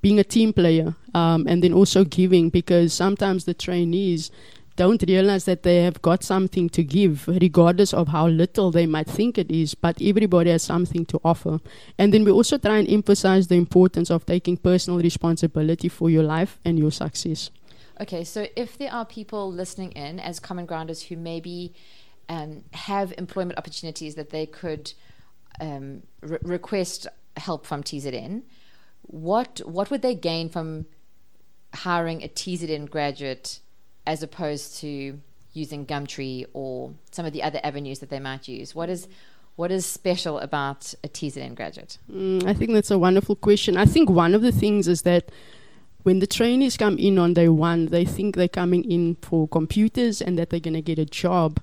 being 0.00 0.20
a 0.20 0.24
team 0.24 0.52
player, 0.52 0.94
um, 1.12 1.46
and 1.48 1.62
then 1.62 1.72
also 1.72 2.04
giving, 2.04 2.50
because 2.50 2.92
sometimes 2.92 3.46
the 3.46 3.54
trainees 3.54 4.30
don't 4.76 5.02
realize 5.06 5.44
that 5.44 5.62
they 5.62 5.82
have 5.82 6.00
got 6.02 6.22
something 6.22 6.68
to 6.70 6.82
give, 6.82 7.28
regardless 7.28 7.92
of 7.92 8.08
how 8.08 8.28
little 8.28 8.70
they 8.70 8.86
might 8.86 9.06
think 9.06 9.38
it 9.38 9.50
is, 9.50 9.74
but 9.74 10.00
everybody 10.00 10.50
has 10.50 10.62
something 10.62 11.04
to 11.06 11.20
offer. 11.24 11.60
And 11.98 12.12
then 12.12 12.24
we 12.24 12.30
also 12.30 12.58
try 12.58 12.78
and 12.78 12.88
emphasize 12.88 13.48
the 13.48 13.56
importance 13.56 14.10
of 14.10 14.24
taking 14.26 14.56
personal 14.56 15.00
responsibility 15.00 15.88
for 15.88 16.10
your 16.10 16.22
life 16.22 16.58
and 16.64 16.78
your 16.78 16.90
success. 16.90 17.50
Okay, 18.00 18.24
so 18.24 18.46
if 18.56 18.78
there 18.78 18.92
are 18.92 19.04
people 19.04 19.52
listening 19.52 19.92
in 19.92 20.18
as 20.18 20.40
common 20.40 20.66
grounders 20.66 21.02
who 21.02 21.16
maybe 21.16 21.74
um, 22.28 22.64
have 22.72 23.12
employment 23.18 23.58
opportunities 23.58 24.14
that 24.14 24.30
they 24.30 24.46
could 24.46 24.92
um, 25.60 26.02
re- 26.22 26.38
request 26.42 27.06
help 27.36 27.66
from 27.66 27.82
TZN, 27.82 28.42
what 29.02 29.60
what 29.64 29.90
would 29.90 30.02
they 30.02 30.14
gain 30.14 30.48
from 30.48 30.86
hiring 31.74 32.22
a 32.22 32.28
TZN 32.28 32.88
graduate 32.88 33.60
as 34.06 34.22
opposed 34.22 34.76
to 34.80 35.20
using 35.52 35.86
Gumtree 35.86 36.46
or 36.52 36.92
some 37.10 37.26
of 37.26 37.32
the 37.32 37.42
other 37.42 37.60
avenues 37.62 37.98
that 38.00 38.10
they 38.10 38.20
might 38.20 38.48
use? 38.48 38.74
What 38.74 38.88
is 38.88 39.08
what 39.56 39.70
is 39.70 39.84
special 39.84 40.38
about 40.38 40.94
a 41.04 41.08
TZN 41.08 41.54
graduate? 41.54 41.98
Mm, 42.10 42.46
I 42.46 42.54
think 42.54 42.72
that's 42.72 42.90
a 42.90 42.98
wonderful 42.98 43.36
question. 43.36 43.76
I 43.76 43.84
think 43.84 44.08
one 44.08 44.34
of 44.34 44.40
the 44.40 44.52
things 44.52 44.88
is 44.88 45.02
that 45.02 45.30
when 46.04 46.18
the 46.20 46.26
trainees 46.26 46.76
come 46.76 46.98
in 46.98 47.18
on 47.18 47.34
day 47.34 47.48
one, 47.48 47.86
they 47.86 48.04
think 48.04 48.34
they're 48.34 48.48
coming 48.48 48.90
in 48.90 49.16
for 49.16 49.46
computers 49.46 50.20
and 50.22 50.38
that 50.38 50.50
they're 50.50 50.58
going 50.58 50.74
to 50.74 50.82
get 50.82 50.98
a 50.98 51.04
job. 51.04 51.60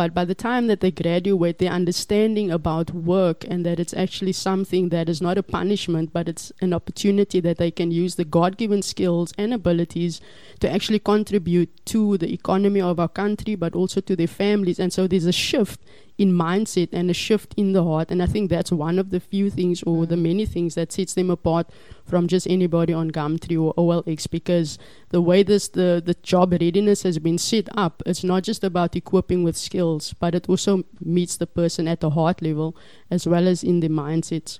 But 0.00 0.14
by 0.14 0.24
the 0.24 0.34
time 0.34 0.66
that 0.68 0.80
they 0.80 0.90
graduate, 0.90 1.58
their 1.58 1.72
understanding 1.72 2.50
about 2.50 2.90
work 2.90 3.44
and 3.46 3.66
that 3.66 3.78
it's 3.78 3.92
actually 3.92 4.32
something 4.32 4.88
that 4.88 5.10
is 5.10 5.20
not 5.20 5.36
a 5.36 5.42
punishment, 5.42 6.10
but 6.10 6.26
it's 6.26 6.50
an 6.62 6.72
opportunity 6.72 7.38
that 7.40 7.58
they 7.58 7.70
can 7.70 7.90
use 7.90 8.14
the 8.14 8.24
God 8.24 8.56
given 8.56 8.80
skills 8.80 9.34
and 9.36 9.52
abilities 9.52 10.22
to 10.60 10.72
actually 10.72 11.00
contribute 11.00 11.84
to 11.84 12.16
the 12.16 12.32
economy 12.32 12.80
of 12.80 12.98
our 12.98 13.08
country, 13.08 13.56
but 13.56 13.74
also 13.74 14.00
to 14.00 14.16
their 14.16 14.26
families. 14.26 14.78
And 14.78 14.90
so 14.90 15.06
there's 15.06 15.26
a 15.26 15.32
shift 15.32 15.78
in 16.20 16.32
mindset 16.32 16.90
and 16.92 17.10
a 17.10 17.14
shift 17.14 17.54
in 17.56 17.72
the 17.72 17.82
heart. 17.82 18.10
And 18.10 18.22
I 18.22 18.26
think 18.26 18.50
that's 18.50 18.70
one 18.70 18.98
of 18.98 19.08
the 19.08 19.20
few 19.20 19.48
things 19.48 19.82
or 19.84 20.04
the 20.04 20.16
mm. 20.16 20.22
many 20.22 20.44
things 20.44 20.74
that 20.74 20.92
sets 20.92 21.14
them 21.14 21.30
apart 21.30 21.70
from 22.04 22.28
just 22.28 22.46
anybody 22.46 22.92
on 22.92 23.10
Gumtree 23.10 23.58
or 23.58 23.72
OLX 23.74 24.30
because 24.30 24.78
the 25.08 25.22
way 25.22 25.42
this 25.42 25.68
the, 25.68 26.02
the 26.04 26.14
job 26.22 26.52
readiness 26.52 27.04
has 27.04 27.18
been 27.18 27.38
set 27.38 27.70
up, 27.74 28.02
it's 28.04 28.22
not 28.22 28.42
just 28.42 28.62
about 28.62 28.94
equipping 28.94 29.42
with 29.42 29.56
skills, 29.56 30.12
but 30.12 30.34
it 30.34 30.46
also 30.46 30.84
meets 31.00 31.38
the 31.38 31.46
person 31.46 31.88
at 31.88 32.00
the 32.00 32.10
heart 32.10 32.42
level 32.42 32.76
as 33.10 33.26
well 33.26 33.48
as 33.48 33.64
in 33.64 33.80
the 33.80 33.88
mindset. 33.88 34.58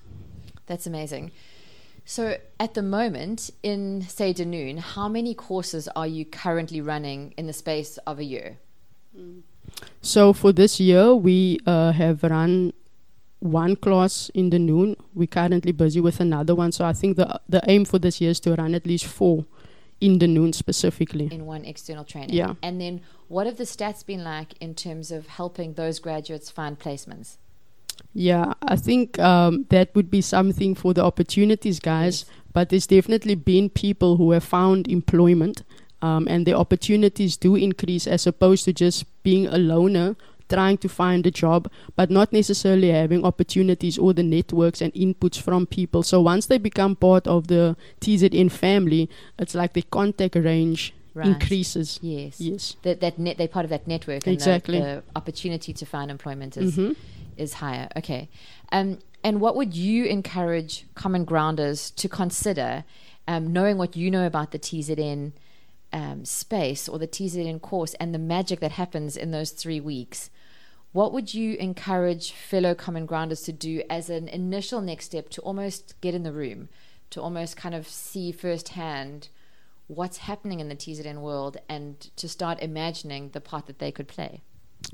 That's 0.65 0.87
amazing. 0.87 1.31
So, 2.07 2.39
at 2.59 2.73
the 2.73 2.83
moment 2.83 3.51
in 3.63 4.03
say 4.09 4.33
Dunoon, 4.33 4.79
how 4.79 5.09
many 5.09 5.35
courses 5.35 5.89
are 5.95 6.07
you 6.07 6.25
currently 6.25 6.81
running 6.81 7.35
in 7.37 7.47
the 7.47 7.53
space 7.53 7.99
of 7.99 8.19
a 8.19 8.25
year? 8.25 8.59
Mm. 9.17 9.43
So 10.01 10.33
for 10.33 10.53
this 10.53 10.81
year, 10.81 11.15
we 11.15 11.59
uh, 11.67 11.93
have 11.93 12.23
run 12.23 12.73
one 13.41 13.77
class 13.77 14.31
in 14.35 14.51
Dunoon. 14.51 14.97
We're 15.15 15.27
currently 15.27 15.73
busy 15.73 16.01
with 16.01 16.21
another 16.21 16.55
one. 16.55 16.73
So 16.73 16.85
I 16.85 16.93
think 16.93 17.17
the 17.17 17.41
the 17.49 17.63
aim 17.69 17.85
for 17.85 17.99
this 17.99 18.21
year 18.21 18.31
is 18.31 18.41
to 18.41 18.55
run 18.55 18.75
at 18.75 18.87
least 18.87 19.07
four 19.07 19.47
in 20.01 20.19
Dunoon 20.19 20.55
specifically. 20.55 21.29
in 21.31 21.47
one 21.47 21.65
external 21.65 22.05
training. 22.05 22.35
Yeah. 22.35 22.55
And 22.63 22.81
then 22.81 23.03
what 23.29 23.47
have 23.47 23.57
the 23.57 23.65
stats 23.65 24.05
been 24.05 24.25
like 24.25 24.55
in 24.61 24.75
terms 24.75 25.11
of 25.11 25.27
helping 25.27 25.75
those 25.75 25.99
graduates 25.99 26.51
find 26.51 26.79
placements? 26.79 27.37
Yeah, 28.15 28.55
I 28.63 28.77
think 28.77 29.19
um, 29.19 29.67
that 29.69 29.95
would 29.95 30.11
be 30.11 30.23
something 30.23 30.75
for 30.75 30.95
the 30.95 31.05
opportunities 31.05 31.81
guys. 31.81 32.25
But 32.53 32.71
there's 32.71 32.87
definitely 32.87 33.37
been 33.37 33.69
people 33.69 34.17
who 34.17 34.33
have 34.33 34.43
found 34.43 34.89
employment, 34.89 35.63
um, 36.03 36.27
and 36.29 36.45
the 36.47 36.55
opportunities 36.55 37.37
do 37.37 37.55
increase 37.55 38.07
as 38.07 38.27
opposed 38.27 38.65
to 38.65 38.73
just 38.73 39.05
being 39.23 39.47
a 39.47 39.59
loner 39.59 40.17
trying 40.49 40.77
to 40.79 40.89
find 40.89 41.25
a 41.27 41.31
job, 41.31 41.71
but 41.95 42.11
not 42.11 42.33
necessarily 42.33 42.91
having 42.91 43.25
opportunities 43.25 43.97
or 43.97 44.13
the 44.13 44.23
networks 44.25 44.81
and 44.83 44.93
inputs 44.95 45.41
from 45.41 45.65
people. 45.65 46.03
So 46.03 46.21
once 46.21 46.47
they 46.47 46.59
become 46.59 46.97
part 46.97 47.29
of 47.29 47.47
the 47.47 47.77
TZN 48.01 48.51
family, 48.51 49.09
it's 49.39 49.55
like 49.55 49.75
the 49.75 49.83
contact 49.83 50.35
range 50.35 50.93
Right. 51.15 51.27
increases. 51.29 51.99
Yes. 52.03 52.41
Yes. 52.41 52.77
That 52.83 53.01
that 53.01 53.19
net 53.19 53.37
they're 53.39 53.49
part 53.49 53.65
of 53.65 53.71
that 53.71 53.87
network 53.89 54.27
and 54.27 54.33
the- 54.33 54.33
Exactly. 54.33 54.79
the, 54.81 55.03
opportunity 55.17 55.73
to 55.73 55.85
find 55.85 56.11
employment 56.11 56.57
is 56.57 56.77
Mhm. 56.77 56.95
is 57.37 57.55
higher. 57.55 57.89
Okay. 57.97 58.29
Um 58.73 58.99
and 59.25 59.41
what 59.41 59.55
would 59.57 59.75
you 59.75 60.05
encourage 60.05 60.85
common 60.95 61.25
grounders 61.25 61.91
to 61.93 62.09
consider 62.09 62.85
um, 63.29 63.53
knowing 63.53 63.77
what 63.79 63.97
you 63.97 64.11
know 64.11 64.25
about 64.27 64.51
the 64.51 64.59
TZN 64.59 65.33
um, 65.93 66.25
space 66.25 66.89
or 66.89 66.99
the 66.99 67.09
TZN 67.09 67.61
course 67.61 67.95
and 67.95 68.15
the 68.15 68.19
magic 68.19 68.61
that 68.61 68.73
happens 68.73 69.17
in 69.17 69.31
those 69.31 69.51
three 69.51 69.81
weeks? 69.81 70.31
What 70.93 71.13
would 71.13 71.35
you 71.35 71.55
encourage 71.57 72.33
fellow 72.33 72.75
common 72.75 73.07
grounders 73.07 73.43
to 73.43 73.53
do 73.53 73.83
as 73.89 74.11
an 74.11 74.27
initial 74.29 74.81
next 74.81 75.07
step 75.07 75.29
to 75.31 75.41
almost 75.43 75.95
get 76.01 76.15
in 76.15 76.25
the 76.25 76.33
room, 76.33 76.69
to 77.11 77.23
almost 77.23 77.57
kind 77.57 77.75
of 77.75 77.87
see 77.87 78.33
firsthand 78.33 79.29
what's 79.87 80.19
happening 80.19 80.61
in 80.61 80.69
the 80.69 80.77
TZN 80.77 81.21
world 81.21 81.59
and 81.69 82.11
to 82.17 82.29
start 82.29 82.61
imagining 82.61 83.31
the 83.31 83.41
part 83.41 83.67
that 83.67 83.79
they 83.79 83.93
could 83.93 84.09
play? 84.09 84.43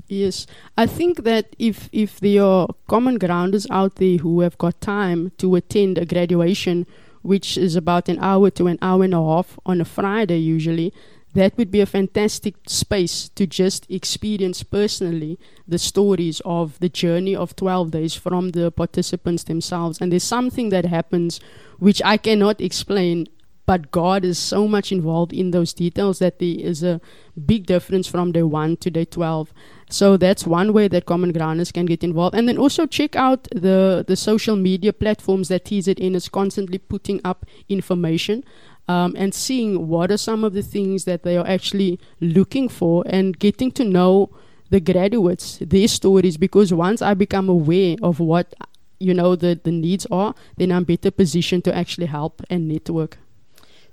Yes, 0.07 0.45
I 0.77 0.85
think 0.85 1.23
that 1.23 1.55
if 1.57 1.89
if 1.91 2.19
there 2.19 2.43
are 2.43 2.67
common 2.87 3.17
grounders 3.17 3.65
out 3.71 3.95
there 3.95 4.17
who 4.17 4.41
have 4.41 4.57
got 4.57 4.81
time 4.81 5.31
to 5.37 5.55
attend 5.55 5.97
a 5.97 6.05
graduation, 6.05 6.85
which 7.27 7.57
is 7.57 7.75
about 7.75 8.07
an 8.07 8.17
hour 8.19 8.49
to 8.49 8.67
an 8.67 8.79
hour 8.81 9.03
and 9.03 9.13
a 9.13 9.17
half 9.17 9.59
on 9.65 9.81
a 9.81 9.85
Friday 9.85 10.37
usually, 10.37 10.93
that 11.33 11.57
would 11.57 11.69
be 11.69 11.81
a 11.81 11.85
fantastic 11.85 12.55
space 12.67 13.27
to 13.35 13.45
just 13.45 13.85
experience 13.91 14.63
personally 14.63 15.37
the 15.67 15.77
stories 15.77 16.41
of 16.45 16.79
the 16.79 16.87
journey 16.87 17.35
of 17.35 17.53
12 17.57 17.91
days 17.91 18.15
from 18.15 18.51
the 18.51 18.71
participants 18.71 19.43
themselves. 19.43 19.99
And 19.99 20.09
there's 20.09 20.23
something 20.23 20.69
that 20.69 20.85
happens 20.85 21.41
which 21.79 22.01
I 22.05 22.15
cannot 22.15 22.61
explain 22.61 23.27
but 23.67 23.91
God 23.91 24.23
is 24.23 24.39
so 24.39 24.65
much 24.65 24.93
involved 24.93 25.33
in 25.33 25.51
those 25.51 25.73
details 25.73 26.19
that 26.19 26.39
there 26.39 26.55
is 26.57 26.83
a 26.83 27.01
big 27.45 27.65
difference 27.65 28.07
from 28.07 28.31
day 28.31 28.41
one 28.41 28.77
to 28.77 28.89
day 28.89 29.03
12. 29.03 29.53
So 29.89 30.15
that's 30.15 30.47
one 30.47 30.71
way 30.71 30.87
that 30.87 31.05
common 31.05 31.33
grounders 31.33 31.73
can 31.73 31.85
get 31.85 32.01
involved. 32.01 32.33
And 32.33 32.47
then 32.47 32.57
also 32.57 32.85
check 32.85 33.17
out 33.17 33.43
the, 33.53 34.05
the 34.07 34.15
social 34.15 34.55
media 34.55 34.93
platforms 34.93 35.49
that 35.49 35.65
TZN 35.65 36.15
is 36.15 36.29
constantly 36.29 36.77
putting 36.77 37.19
up 37.25 37.45
information 37.67 38.45
um, 38.87 39.15
and 39.17 39.35
seeing 39.35 39.89
what 39.89 40.11
are 40.11 40.17
some 40.17 40.45
of 40.45 40.53
the 40.53 40.63
things 40.63 41.03
that 41.03 41.23
they 41.23 41.35
are 41.35 41.45
actually 41.45 41.99
looking 42.21 42.69
for 42.69 43.03
and 43.05 43.37
getting 43.37 43.71
to 43.73 43.83
know 43.83 44.29
the 44.69 44.79
graduates, 44.79 45.57
their 45.59 45.89
stories, 45.89 46.37
because 46.37 46.73
once 46.73 47.01
I 47.01 47.13
become 47.13 47.49
aware 47.49 47.97
of 48.01 48.21
what 48.21 48.53
you 48.99 49.13
know 49.13 49.35
the, 49.35 49.59
the 49.61 49.71
needs 49.71 50.05
are, 50.09 50.33
then 50.55 50.71
I'm 50.71 50.85
better 50.85 51.11
positioned 51.11 51.65
to 51.65 51.75
actually 51.75 52.07
help 52.07 52.41
and 52.49 52.67
network. 52.67 53.17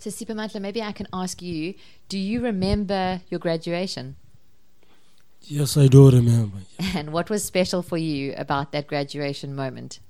So, 0.05 0.11
Sipamantla, 0.11 0.61
maybe 0.61 0.83
I 0.83 0.93
can 0.93 1.07
ask 1.15 1.41
you 1.41 1.73
do 2.11 2.19
you 2.19 2.43
remember 2.43 3.23
your 3.31 3.41
graduation? 3.41 4.17
Yes, 5.41 5.79
I 5.79 5.87
do 5.87 6.11
remember. 6.11 6.59
And 6.95 7.11
what 7.11 7.31
was 7.31 7.43
special 7.43 7.81
for 7.81 7.97
you 7.97 8.35
about 8.37 8.73
that 8.73 8.87
graduation 8.87 9.57
moment? 9.57 10.01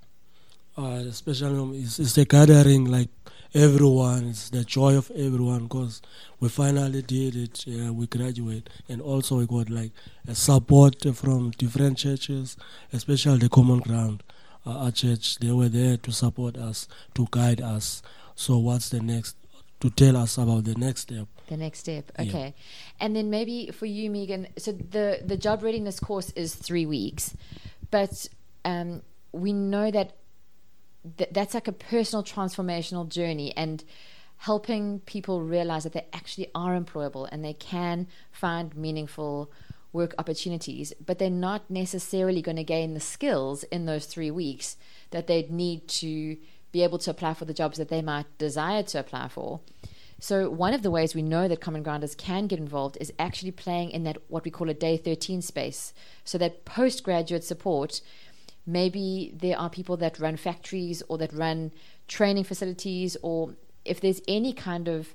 Uh, 0.76 1.04
especially 1.08 1.78
it's, 1.78 2.00
it's 2.00 2.14
the 2.14 2.24
gathering, 2.24 2.86
like 2.86 3.08
everyone, 3.54 4.30
it's 4.30 4.50
the 4.50 4.64
joy 4.64 4.96
of 4.96 5.12
everyone 5.12 5.68
because 5.68 6.02
we 6.40 6.48
finally 6.48 7.02
did 7.02 7.36
it. 7.36 7.64
Yeah, 7.64 7.90
we 7.90 8.08
graduate, 8.08 8.68
and 8.88 9.00
also 9.00 9.36
we 9.36 9.46
got 9.46 9.70
like 9.70 9.92
a 10.26 10.34
support 10.34 11.06
from 11.14 11.52
different 11.52 11.98
churches, 11.98 12.56
especially 12.92 13.38
the 13.38 13.48
Common 13.48 13.78
Ground, 13.78 14.24
uh, 14.66 14.70
our 14.70 14.90
church. 14.90 15.38
They 15.38 15.52
were 15.52 15.68
there 15.68 15.96
to 15.98 16.10
support 16.10 16.56
us, 16.56 16.88
to 17.14 17.28
guide 17.30 17.60
us. 17.60 18.02
So 18.34 18.58
what's 18.58 18.88
the 18.88 18.98
next? 18.98 19.36
To 19.80 19.90
tell 19.90 20.16
us 20.16 20.38
about 20.38 20.64
the 20.64 20.74
next 20.74 21.02
step. 21.02 21.26
The 21.48 21.56
next 21.56 21.80
step. 21.80 22.10
Yeah. 22.18 22.28
Okay. 22.28 22.54
And 23.00 23.14
then 23.14 23.28
maybe 23.28 23.70
for 23.70 23.86
you, 23.86 24.08
Megan, 24.10 24.48
so 24.56 24.72
the, 24.72 25.20
the 25.24 25.36
job 25.36 25.62
readiness 25.62 26.00
course 26.00 26.30
is 26.30 26.54
three 26.54 26.86
weeks, 26.86 27.36
but 27.90 28.28
um, 28.64 29.02
we 29.32 29.52
know 29.52 29.90
that 29.90 30.16
th- 31.18 31.30
that's 31.32 31.54
like 31.54 31.68
a 31.68 31.72
personal 31.72 32.22
transformational 32.22 33.08
journey 33.08 33.52
and 33.56 33.84
helping 34.38 35.00
people 35.00 35.42
realize 35.42 35.84
that 35.84 35.92
they 35.92 36.06
actually 36.12 36.50
are 36.54 36.78
employable 36.78 37.28
and 37.30 37.44
they 37.44 37.54
can 37.54 38.06
find 38.30 38.76
meaningful 38.76 39.50
work 39.92 40.14
opportunities, 40.18 40.92
but 41.04 41.18
they're 41.18 41.30
not 41.30 41.70
necessarily 41.70 42.42
going 42.42 42.56
to 42.56 42.64
gain 42.64 42.94
the 42.94 43.00
skills 43.00 43.62
in 43.64 43.86
those 43.86 44.06
three 44.06 44.30
weeks 44.30 44.76
that 45.10 45.28
they'd 45.28 45.50
need 45.50 45.86
to 45.86 46.36
be 46.74 46.82
able 46.82 46.98
to 46.98 47.10
apply 47.10 47.32
for 47.34 47.44
the 47.44 47.54
jobs 47.54 47.78
that 47.78 47.88
they 47.88 48.02
might 48.02 48.26
desire 48.36 48.82
to 48.82 48.98
apply 48.98 49.28
for. 49.28 49.60
So 50.18 50.50
one 50.50 50.74
of 50.74 50.82
the 50.82 50.90
ways 50.90 51.14
we 51.14 51.22
know 51.22 51.46
that 51.46 51.60
common 51.60 51.84
grounders 51.84 52.16
can 52.16 52.48
get 52.48 52.58
involved 52.58 52.98
is 53.00 53.12
actually 53.16 53.52
playing 53.52 53.90
in 53.90 54.02
that 54.04 54.18
what 54.26 54.44
we 54.44 54.50
call 54.50 54.68
a 54.68 54.74
day 54.74 54.96
13 54.96 55.40
space. 55.40 55.94
So 56.24 56.36
that 56.38 56.64
postgraduate 56.64 57.44
support, 57.44 58.00
maybe 58.66 59.32
there 59.40 59.56
are 59.56 59.70
people 59.70 59.96
that 59.98 60.18
run 60.18 60.36
factories 60.36 61.00
or 61.08 61.16
that 61.18 61.32
run 61.32 61.70
training 62.08 62.42
facilities, 62.42 63.16
or 63.22 63.54
if 63.84 64.00
there's 64.00 64.20
any 64.26 64.52
kind 64.52 64.88
of 64.88 65.14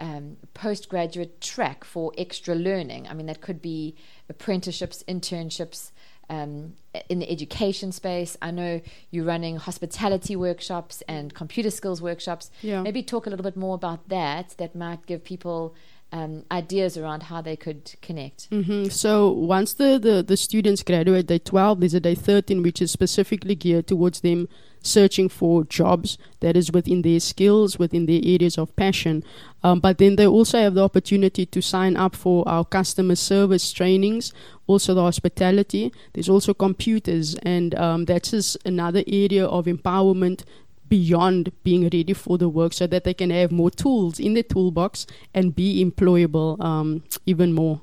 um, 0.00 0.38
postgraduate 0.54 1.40
track 1.40 1.84
for 1.84 2.12
extra 2.18 2.56
learning. 2.56 3.06
I 3.06 3.14
mean, 3.14 3.26
that 3.26 3.40
could 3.40 3.62
be 3.62 3.94
apprenticeships, 4.28 5.04
internships, 5.06 5.92
um, 6.28 6.74
in 7.08 7.18
the 7.20 7.30
education 7.30 7.92
space. 7.92 8.36
I 8.42 8.50
know 8.50 8.80
you're 9.10 9.24
running 9.24 9.56
hospitality 9.56 10.36
workshops 10.36 11.02
and 11.08 11.34
computer 11.34 11.70
skills 11.70 12.02
workshops. 12.02 12.50
Yeah. 12.62 12.82
Maybe 12.82 13.02
talk 13.02 13.26
a 13.26 13.30
little 13.30 13.44
bit 13.44 13.56
more 13.56 13.74
about 13.74 14.08
that. 14.08 14.54
That 14.58 14.74
might 14.74 15.06
give 15.06 15.24
people 15.24 15.74
um, 16.12 16.44
ideas 16.50 16.96
around 16.96 17.24
how 17.24 17.40
they 17.40 17.56
could 17.56 17.94
connect. 18.00 18.46
hmm 18.50 18.84
So 18.86 19.30
once 19.30 19.74
the, 19.74 19.98
the, 19.98 20.22
the 20.22 20.36
students 20.36 20.82
graduate 20.82 21.26
day 21.26 21.38
12, 21.38 21.80
there's 21.80 21.94
a 21.94 22.00
day 22.00 22.14
13, 22.14 22.62
which 22.62 22.80
is 22.80 22.90
specifically 22.90 23.54
geared 23.54 23.86
towards 23.86 24.20
them 24.20 24.48
searching 24.86 25.28
for 25.28 25.64
jobs 25.64 26.18
that 26.40 26.56
is 26.56 26.72
within 26.72 27.02
their 27.02 27.20
skills, 27.20 27.78
within 27.78 28.06
their 28.06 28.20
areas 28.22 28.56
of 28.56 28.74
passion. 28.76 29.22
Um, 29.62 29.80
but 29.80 29.98
then 29.98 30.16
they 30.16 30.26
also 30.26 30.58
have 30.58 30.74
the 30.74 30.84
opportunity 30.84 31.44
to 31.46 31.60
sign 31.60 31.96
up 31.96 32.14
for 32.14 32.48
our 32.48 32.64
customer 32.64 33.16
service 33.16 33.72
trainings, 33.72 34.32
also 34.66 34.94
the 34.94 35.02
hospitality. 35.02 35.92
There's 36.12 36.28
also 36.28 36.54
computers, 36.54 37.34
and 37.42 37.74
um, 37.74 38.04
that's 38.04 38.30
just 38.30 38.56
another 38.64 39.02
area 39.06 39.44
of 39.46 39.66
empowerment 39.66 40.44
beyond 40.88 41.52
being 41.64 41.82
ready 41.82 42.12
for 42.12 42.38
the 42.38 42.48
work 42.48 42.72
so 42.72 42.86
that 42.86 43.04
they 43.04 43.14
can 43.14 43.30
have 43.30 43.50
more 43.50 43.70
tools 43.70 44.20
in 44.20 44.34
their 44.34 44.42
toolbox 44.42 45.06
and 45.34 45.56
be 45.56 45.84
employable 45.84 46.60
um, 46.62 47.02
even 47.26 47.52
more. 47.52 47.80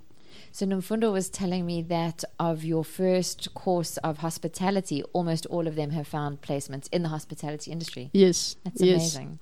So 0.53 0.67
Nomfundo 0.67 1.11
was 1.11 1.29
telling 1.29 1.65
me 1.65 1.81
that 1.81 2.23
of 2.39 2.63
your 2.63 2.83
first 2.83 3.51
course 3.55 3.97
of 3.97 4.19
hospitality, 4.19 5.01
almost 5.11 5.47
all 5.47 5.67
of 5.67 5.75
them 5.75 5.89
have 5.89 6.07
found 6.07 6.43
placements 6.43 6.87
in 6.91 7.01
the 7.01 7.09
hospitality 7.09 7.71
industry. 7.71 8.11
Yes. 8.13 8.55
That's 8.63 8.79
yes. 8.79 9.15
amazing. 9.15 9.39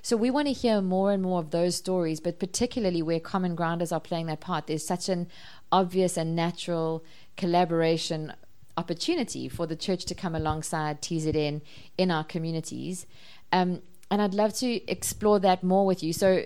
So 0.00 0.16
we 0.16 0.30
want 0.30 0.46
to 0.46 0.54
hear 0.54 0.80
more 0.80 1.12
and 1.12 1.22
more 1.22 1.40
of 1.40 1.50
those 1.50 1.76
stories, 1.76 2.20
but 2.20 2.38
particularly 2.38 3.02
where 3.02 3.20
common 3.20 3.54
grounders 3.54 3.92
are 3.92 4.00
playing 4.00 4.26
their 4.26 4.36
part. 4.36 4.66
There's 4.66 4.86
such 4.86 5.10
an 5.10 5.28
obvious 5.70 6.16
and 6.16 6.34
natural 6.34 7.04
collaboration 7.36 8.32
opportunity 8.78 9.50
for 9.50 9.66
the 9.66 9.76
church 9.76 10.06
to 10.06 10.14
come 10.14 10.34
alongside 10.34 11.02
TZN 11.02 11.34
in 11.34 11.62
in 11.98 12.10
our 12.10 12.24
communities. 12.24 13.04
Um, 13.52 13.82
and 14.10 14.22
I'd 14.22 14.32
love 14.32 14.54
to 14.54 14.90
explore 14.90 15.38
that 15.40 15.62
more 15.62 15.84
with 15.84 16.02
you. 16.02 16.14
So 16.14 16.44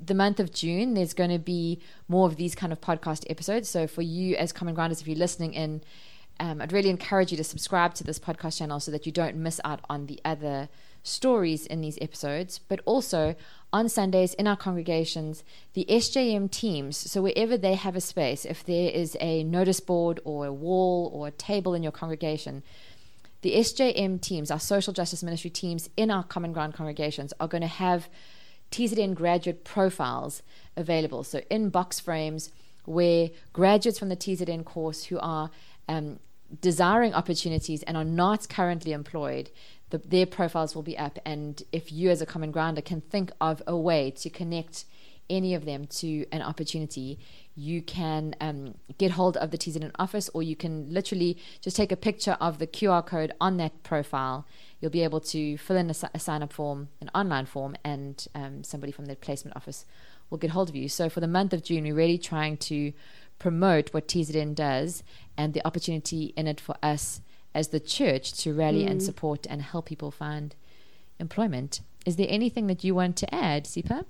the 0.00 0.14
month 0.14 0.38
of 0.40 0.52
June, 0.52 0.94
there's 0.94 1.14
going 1.14 1.30
to 1.30 1.38
be 1.38 1.80
more 2.06 2.26
of 2.28 2.36
these 2.36 2.54
kind 2.54 2.72
of 2.72 2.80
podcast 2.80 3.24
episodes. 3.28 3.68
So 3.68 3.86
for 3.86 4.02
you 4.02 4.36
as 4.36 4.52
common 4.52 4.74
grounders, 4.74 5.00
if 5.00 5.08
you're 5.08 5.16
listening 5.16 5.54
in, 5.54 5.82
um, 6.40 6.60
I'd 6.60 6.72
really 6.72 6.90
encourage 6.90 7.32
you 7.32 7.36
to 7.36 7.44
subscribe 7.44 7.94
to 7.94 8.04
this 8.04 8.18
podcast 8.18 8.58
channel 8.58 8.78
so 8.78 8.90
that 8.92 9.06
you 9.06 9.12
don't 9.12 9.36
miss 9.36 9.60
out 9.64 9.80
on 9.90 10.06
the 10.06 10.20
other 10.24 10.68
stories 11.02 11.66
in 11.66 11.80
these 11.80 11.98
episodes. 12.00 12.58
But 12.58 12.80
also 12.84 13.34
on 13.72 13.88
Sundays 13.88 14.34
in 14.34 14.46
our 14.46 14.56
congregations, 14.56 15.42
the 15.74 15.84
SJM 15.88 16.50
teams, 16.50 16.96
so 16.96 17.22
wherever 17.22 17.56
they 17.56 17.74
have 17.74 17.96
a 17.96 18.00
space, 18.00 18.44
if 18.44 18.64
there 18.64 18.90
is 18.90 19.16
a 19.20 19.42
notice 19.42 19.80
board 19.80 20.20
or 20.24 20.46
a 20.46 20.52
wall 20.52 21.10
or 21.12 21.26
a 21.26 21.32
table 21.32 21.74
in 21.74 21.82
your 21.82 21.92
congregation, 21.92 22.62
the 23.42 23.54
SJM 23.56 24.20
teams, 24.20 24.50
our 24.50 24.60
social 24.60 24.92
justice 24.92 25.22
ministry 25.22 25.50
teams 25.50 25.90
in 25.96 26.10
our 26.10 26.24
common 26.24 26.52
ground 26.52 26.74
congregations, 26.74 27.32
are 27.40 27.48
going 27.48 27.62
to 27.62 27.68
have 27.68 28.08
TZN 28.70 29.14
graduate 29.14 29.64
profiles 29.64 30.42
available. 30.76 31.24
So 31.24 31.40
in 31.50 31.70
box 31.70 32.00
frames 32.00 32.50
where 32.84 33.30
graduates 33.52 33.98
from 33.98 34.08
the 34.08 34.16
TZN 34.16 34.64
course 34.64 35.04
who 35.04 35.18
are 35.18 35.50
um, 35.88 36.18
desiring 36.60 37.14
opportunities 37.14 37.82
and 37.82 37.96
are 37.96 38.04
not 38.04 38.48
currently 38.48 38.92
employed, 38.92 39.50
the, 39.90 39.98
their 39.98 40.26
profiles 40.26 40.74
will 40.74 40.82
be 40.82 40.96
up. 40.96 41.18
And 41.24 41.62
if 41.72 41.92
you, 41.92 42.10
as 42.10 42.22
a 42.22 42.26
common 42.26 42.50
grounder, 42.50 42.80
can 42.80 43.00
think 43.00 43.30
of 43.40 43.62
a 43.66 43.76
way 43.76 44.10
to 44.12 44.30
connect 44.30 44.84
any 45.30 45.54
of 45.54 45.64
them 45.64 45.86
to 45.86 46.26
an 46.32 46.42
opportunity, 46.42 47.18
you 47.54 47.82
can 47.82 48.34
um, 48.40 48.74
get 48.98 49.12
hold 49.12 49.36
of 49.36 49.50
the 49.50 49.58
TZN 49.58 49.90
office, 49.98 50.30
or 50.34 50.42
you 50.42 50.56
can 50.56 50.92
literally 50.92 51.36
just 51.60 51.76
take 51.76 51.92
a 51.92 51.96
picture 51.96 52.36
of 52.40 52.58
the 52.58 52.66
QR 52.66 53.04
code 53.04 53.32
on 53.40 53.56
that 53.56 53.82
profile. 53.82 54.46
You'll 54.80 54.90
be 54.90 55.04
able 55.04 55.20
to 55.20 55.56
fill 55.58 55.76
in 55.76 55.90
a, 55.90 55.94
a 56.14 56.18
sign 56.18 56.42
up 56.42 56.52
form, 56.52 56.88
an 57.00 57.10
online 57.14 57.46
form, 57.46 57.76
and 57.84 58.26
um, 58.34 58.64
somebody 58.64 58.92
from 58.92 59.06
the 59.06 59.16
placement 59.16 59.56
office 59.56 59.84
will 60.30 60.38
get 60.38 60.50
hold 60.50 60.68
of 60.68 60.76
you. 60.76 60.88
So 60.88 61.08
for 61.08 61.20
the 61.20 61.26
month 61.26 61.52
of 61.52 61.62
June, 61.64 61.84
we're 61.84 61.94
really 61.94 62.18
trying 62.18 62.56
to 62.58 62.92
promote 63.38 63.92
what 63.94 64.08
TZN 64.08 64.54
does 64.54 65.02
and 65.36 65.54
the 65.54 65.66
opportunity 65.66 66.32
in 66.36 66.46
it 66.46 66.60
for 66.60 66.76
us 66.82 67.20
as 67.54 67.68
the 67.68 67.80
church 67.80 68.32
to 68.42 68.52
rally 68.52 68.84
mm. 68.84 68.90
and 68.90 69.02
support 69.02 69.46
and 69.48 69.62
help 69.62 69.86
people 69.86 70.10
find 70.10 70.54
employment. 71.18 71.80
Is 72.06 72.16
there 72.16 72.26
anything 72.28 72.66
that 72.68 72.84
you 72.84 72.94
want 72.94 73.16
to 73.16 73.34
add, 73.34 73.66
Sipa? 73.66 74.04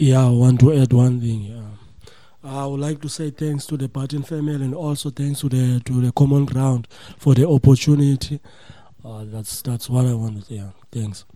Yeah, 0.00 0.24
I 0.24 0.30
want 0.30 0.60
to 0.60 0.72
add 0.72 0.94
one 0.94 1.20
thing. 1.20 1.42
Yeah. 1.42 1.60
I 2.42 2.64
would 2.64 2.80
like 2.80 3.02
to 3.02 3.08
say 3.10 3.28
thanks 3.28 3.66
to 3.66 3.76
the 3.76 3.86
Barton 3.86 4.22
family 4.22 4.54
and 4.54 4.74
also 4.74 5.10
thanks 5.10 5.40
to 5.40 5.50
the 5.50 5.80
to 5.84 6.00
the 6.00 6.10
Common 6.12 6.46
Ground 6.46 6.88
for 7.18 7.34
the 7.34 7.46
opportunity. 7.46 8.40
Uh, 9.04 9.24
that's 9.26 9.60
that's 9.60 9.90
what 9.90 10.06
I 10.06 10.14
want 10.14 10.38
to 10.38 10.44
say. 10.46 10.54
Yeah. 10.54 10.70
Thanks. 10.90 11.26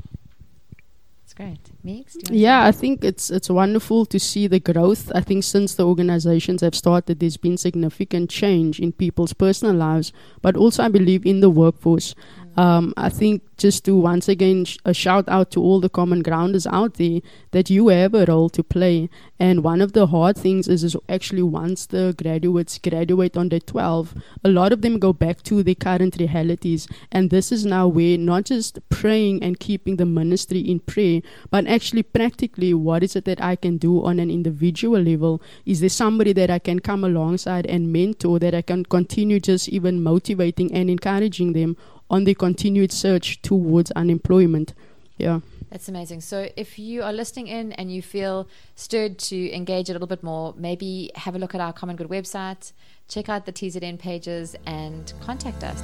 That's 1.21 1.35
great. 1.35 1.73
Meeks, 1.83 2.17
yeah, 2.31 2.65
I 2.65 2.73
think 2.73 3.05
it's 3.05 3.31
it's 3.31 3.51
wonderful 3.51 4.07
to 4.07 4.19
see 4.19 4.47
the 4.47 4.61
growth. 4.61 5.13
I 5.15 5.21
think 5.21 5.45
since 5.45 5.75
the 5.75 5.87
organizations 5.87 6.63
have 6.63 6.75
started, 6.75 7.21
there's 7.21 7.37
been 7.37 7.59
significant 7.59 8.31
change 8.31 8.81
in 8.81 8.93
people's 8.93 9.35
personal 9.35 9.75
lives, 9.75 10.11
but 10.41 10.57
also 10.57 10.85
I 10.85 10.89
believe 10.89 11.27
in 11.27 11.41
the 11.41 11.51
workforce. 11.51 12.15
Um, 12.57 12.95
I 12.97 13.09
think 13.09 13.43
just 13.57 13.85
to 13.85 13.97
once 13.97 14.29
again 14.29 14.65
sh- 14.65 14.79
a 14.85 14.95
shout 14.95 15.29
out 15.29 15.51
to 15.53 15.63
all 15.63 15.81
the 15.81 15.89
common 15.89 16.23
grounders 16.23 16.67
out 16.67 16.95
there 16.95 17.21
that 17.51 17.71
you 17.71 17.89
have 17.89 18.15
a 18.15 18.25
role 18.27 18.49
to 18.51 18.63
play. 18.63 19.09
And 19.39 19.65
one 19.65 19.81
of 19.81 19.93
the 19.93 20.07
hard 20.09 20.37
things 20.37 20.69
is, 20.69 20.85
is 20.85 20.97
actually 21.09 21.43
once 21.43 21.87
the 21.87 22.15
graduates 22.17 22.79
graduate 22.79 23.37
on 23.37 23.49
day 23.49 23.59
12, 23.59 24.15
a 24.45 24.49
lot 24.49 24.73
of 24.73 24.83
them 24.83 24.99
go 24.99 25.13
back 25.13 25.43
to 25.45 25.63
their 25.63 25.75
current 25.75 26.17
realities. 26.19 26.87
And 27.11 27.31
this 27.31 27.51
is 27.51 27.67
now 27.67 27.89
where 27.89 28.17
not 28.17 28.45
just 28.45 28.79
praying 28.89 29.43
and 29.43 29.59
keeping 29.59 29.97
the 29.97 30.07
ministry 30.07 30.61
in 30.61 30.81
prayer, 30.81 31.21
but 31.51 31.67
actually 31.67 32.05
practically 32.05 32.73
what 32.75 33.03
is 33.03 33.17
it 33.17 33.25
that 33.25 33.43
I 33.43 33.57
can 33.57 33.79
do 33.79 34.05
on 34.05 34.21
an 34.21 34.31
individual 34.31 35.01
level? 35.01 35.43
Is 35.67 35.81
there 35.81 35.89
somebody 35.89 36.33
that 36.35 36.51
I 36.51 36.59
can 36.61 36.79
come 36.79 37.05
alongside 37.05 37.67
and 37.67 37.93
mentor 37.93 38.39
that 38.39 38.55
I 38.55 38.63
can 38.63 38.85
continue 38.85 39.41
just 39.41 39.69
even 39.69 40.03
motivating 40.03 40.73
and 40.73 40.89
encouraging 40.89 41.53
them 41.53 41.77
on 42.15 42.23
the 42.23 42.35
continued 42.35 42.93
search 42.93 43.43
towards 43.43 43.91
unemployment. 43.93 44.73
Yeah. 45.19 45.41
That's 45.69 45.89
amazing. 45.89 46.21
So, 46.21 46.49
if 46.57 46.79
you 46.79 47.03
are 47.03 47.13
listening 47.13 47.49
in 47.49 47.73
and 47.73 47.93
you 47.93 48.03
feel 48.03 48.47
stirred 48.77 49.19
to 49.31 49.53
engage 49.53 49.91
a 49.91 49.93
little 49.93 50.07
bit 50.07 50.23
more, 50.23 50.55
maybe 50.57 51.11
have 51.17 51.35
a 51.35 51.41
look 51.41 51.57
at 51.57 51.61
our 51.61 51.73
Common 51.73 51.97
Good 51.97 52.09
website, 52.09 52.73
check 53.09 53.29
out 53.29 53.47
the 53.47 53.53
TZN 53.53 53.99
pages, 53.99 54.55
and 54.65 55.13
contact 55.21 55.65
us. 55.65 55.83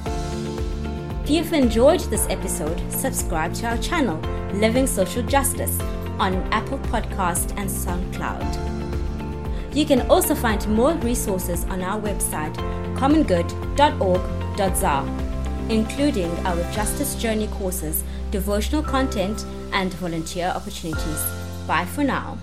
If 1.25 1.29
you've 1.29 1.51
enjoyed 1.51 1.99
this 2.09 2.25
episode, 2.29 2.79
subscribe 2.89 3.53
to 3.55 3.67
our 3.67 3.77
channel, 3.79 4.17
Living 4.53 4.87
Social 4.87 5.23
Justice, 5.23 5.77
on 6.17 6.35
Apple 6.53 6.79
Podcast 6.79 7.57
and 7.57 7.69
SoundCloud. 7.69 9.75
You 9.75 9.85
can 9.85 10.09
also 10.09 10.35
find 10.35 10.65
more 10.69 10.93
resources 10.93 11.65
on 11.65 11.81
our 11.81 11.99
website, 11.99 12.55
commongood.org.za 12.95 15.30
including 15.71 16.29
our 16.45 16.61
Justice 16.73 17.15
Journey 17.15 17.47
courses, 17.47 18.03
devotional 18.29 18.83
content, 18.83 19.45
and 19.71 19.93
volunteer 19.95 20.47
opportunities. 20.47 21.23
Bye 21.65 21.85
for 21.85 22.03
now. 22.03 22.37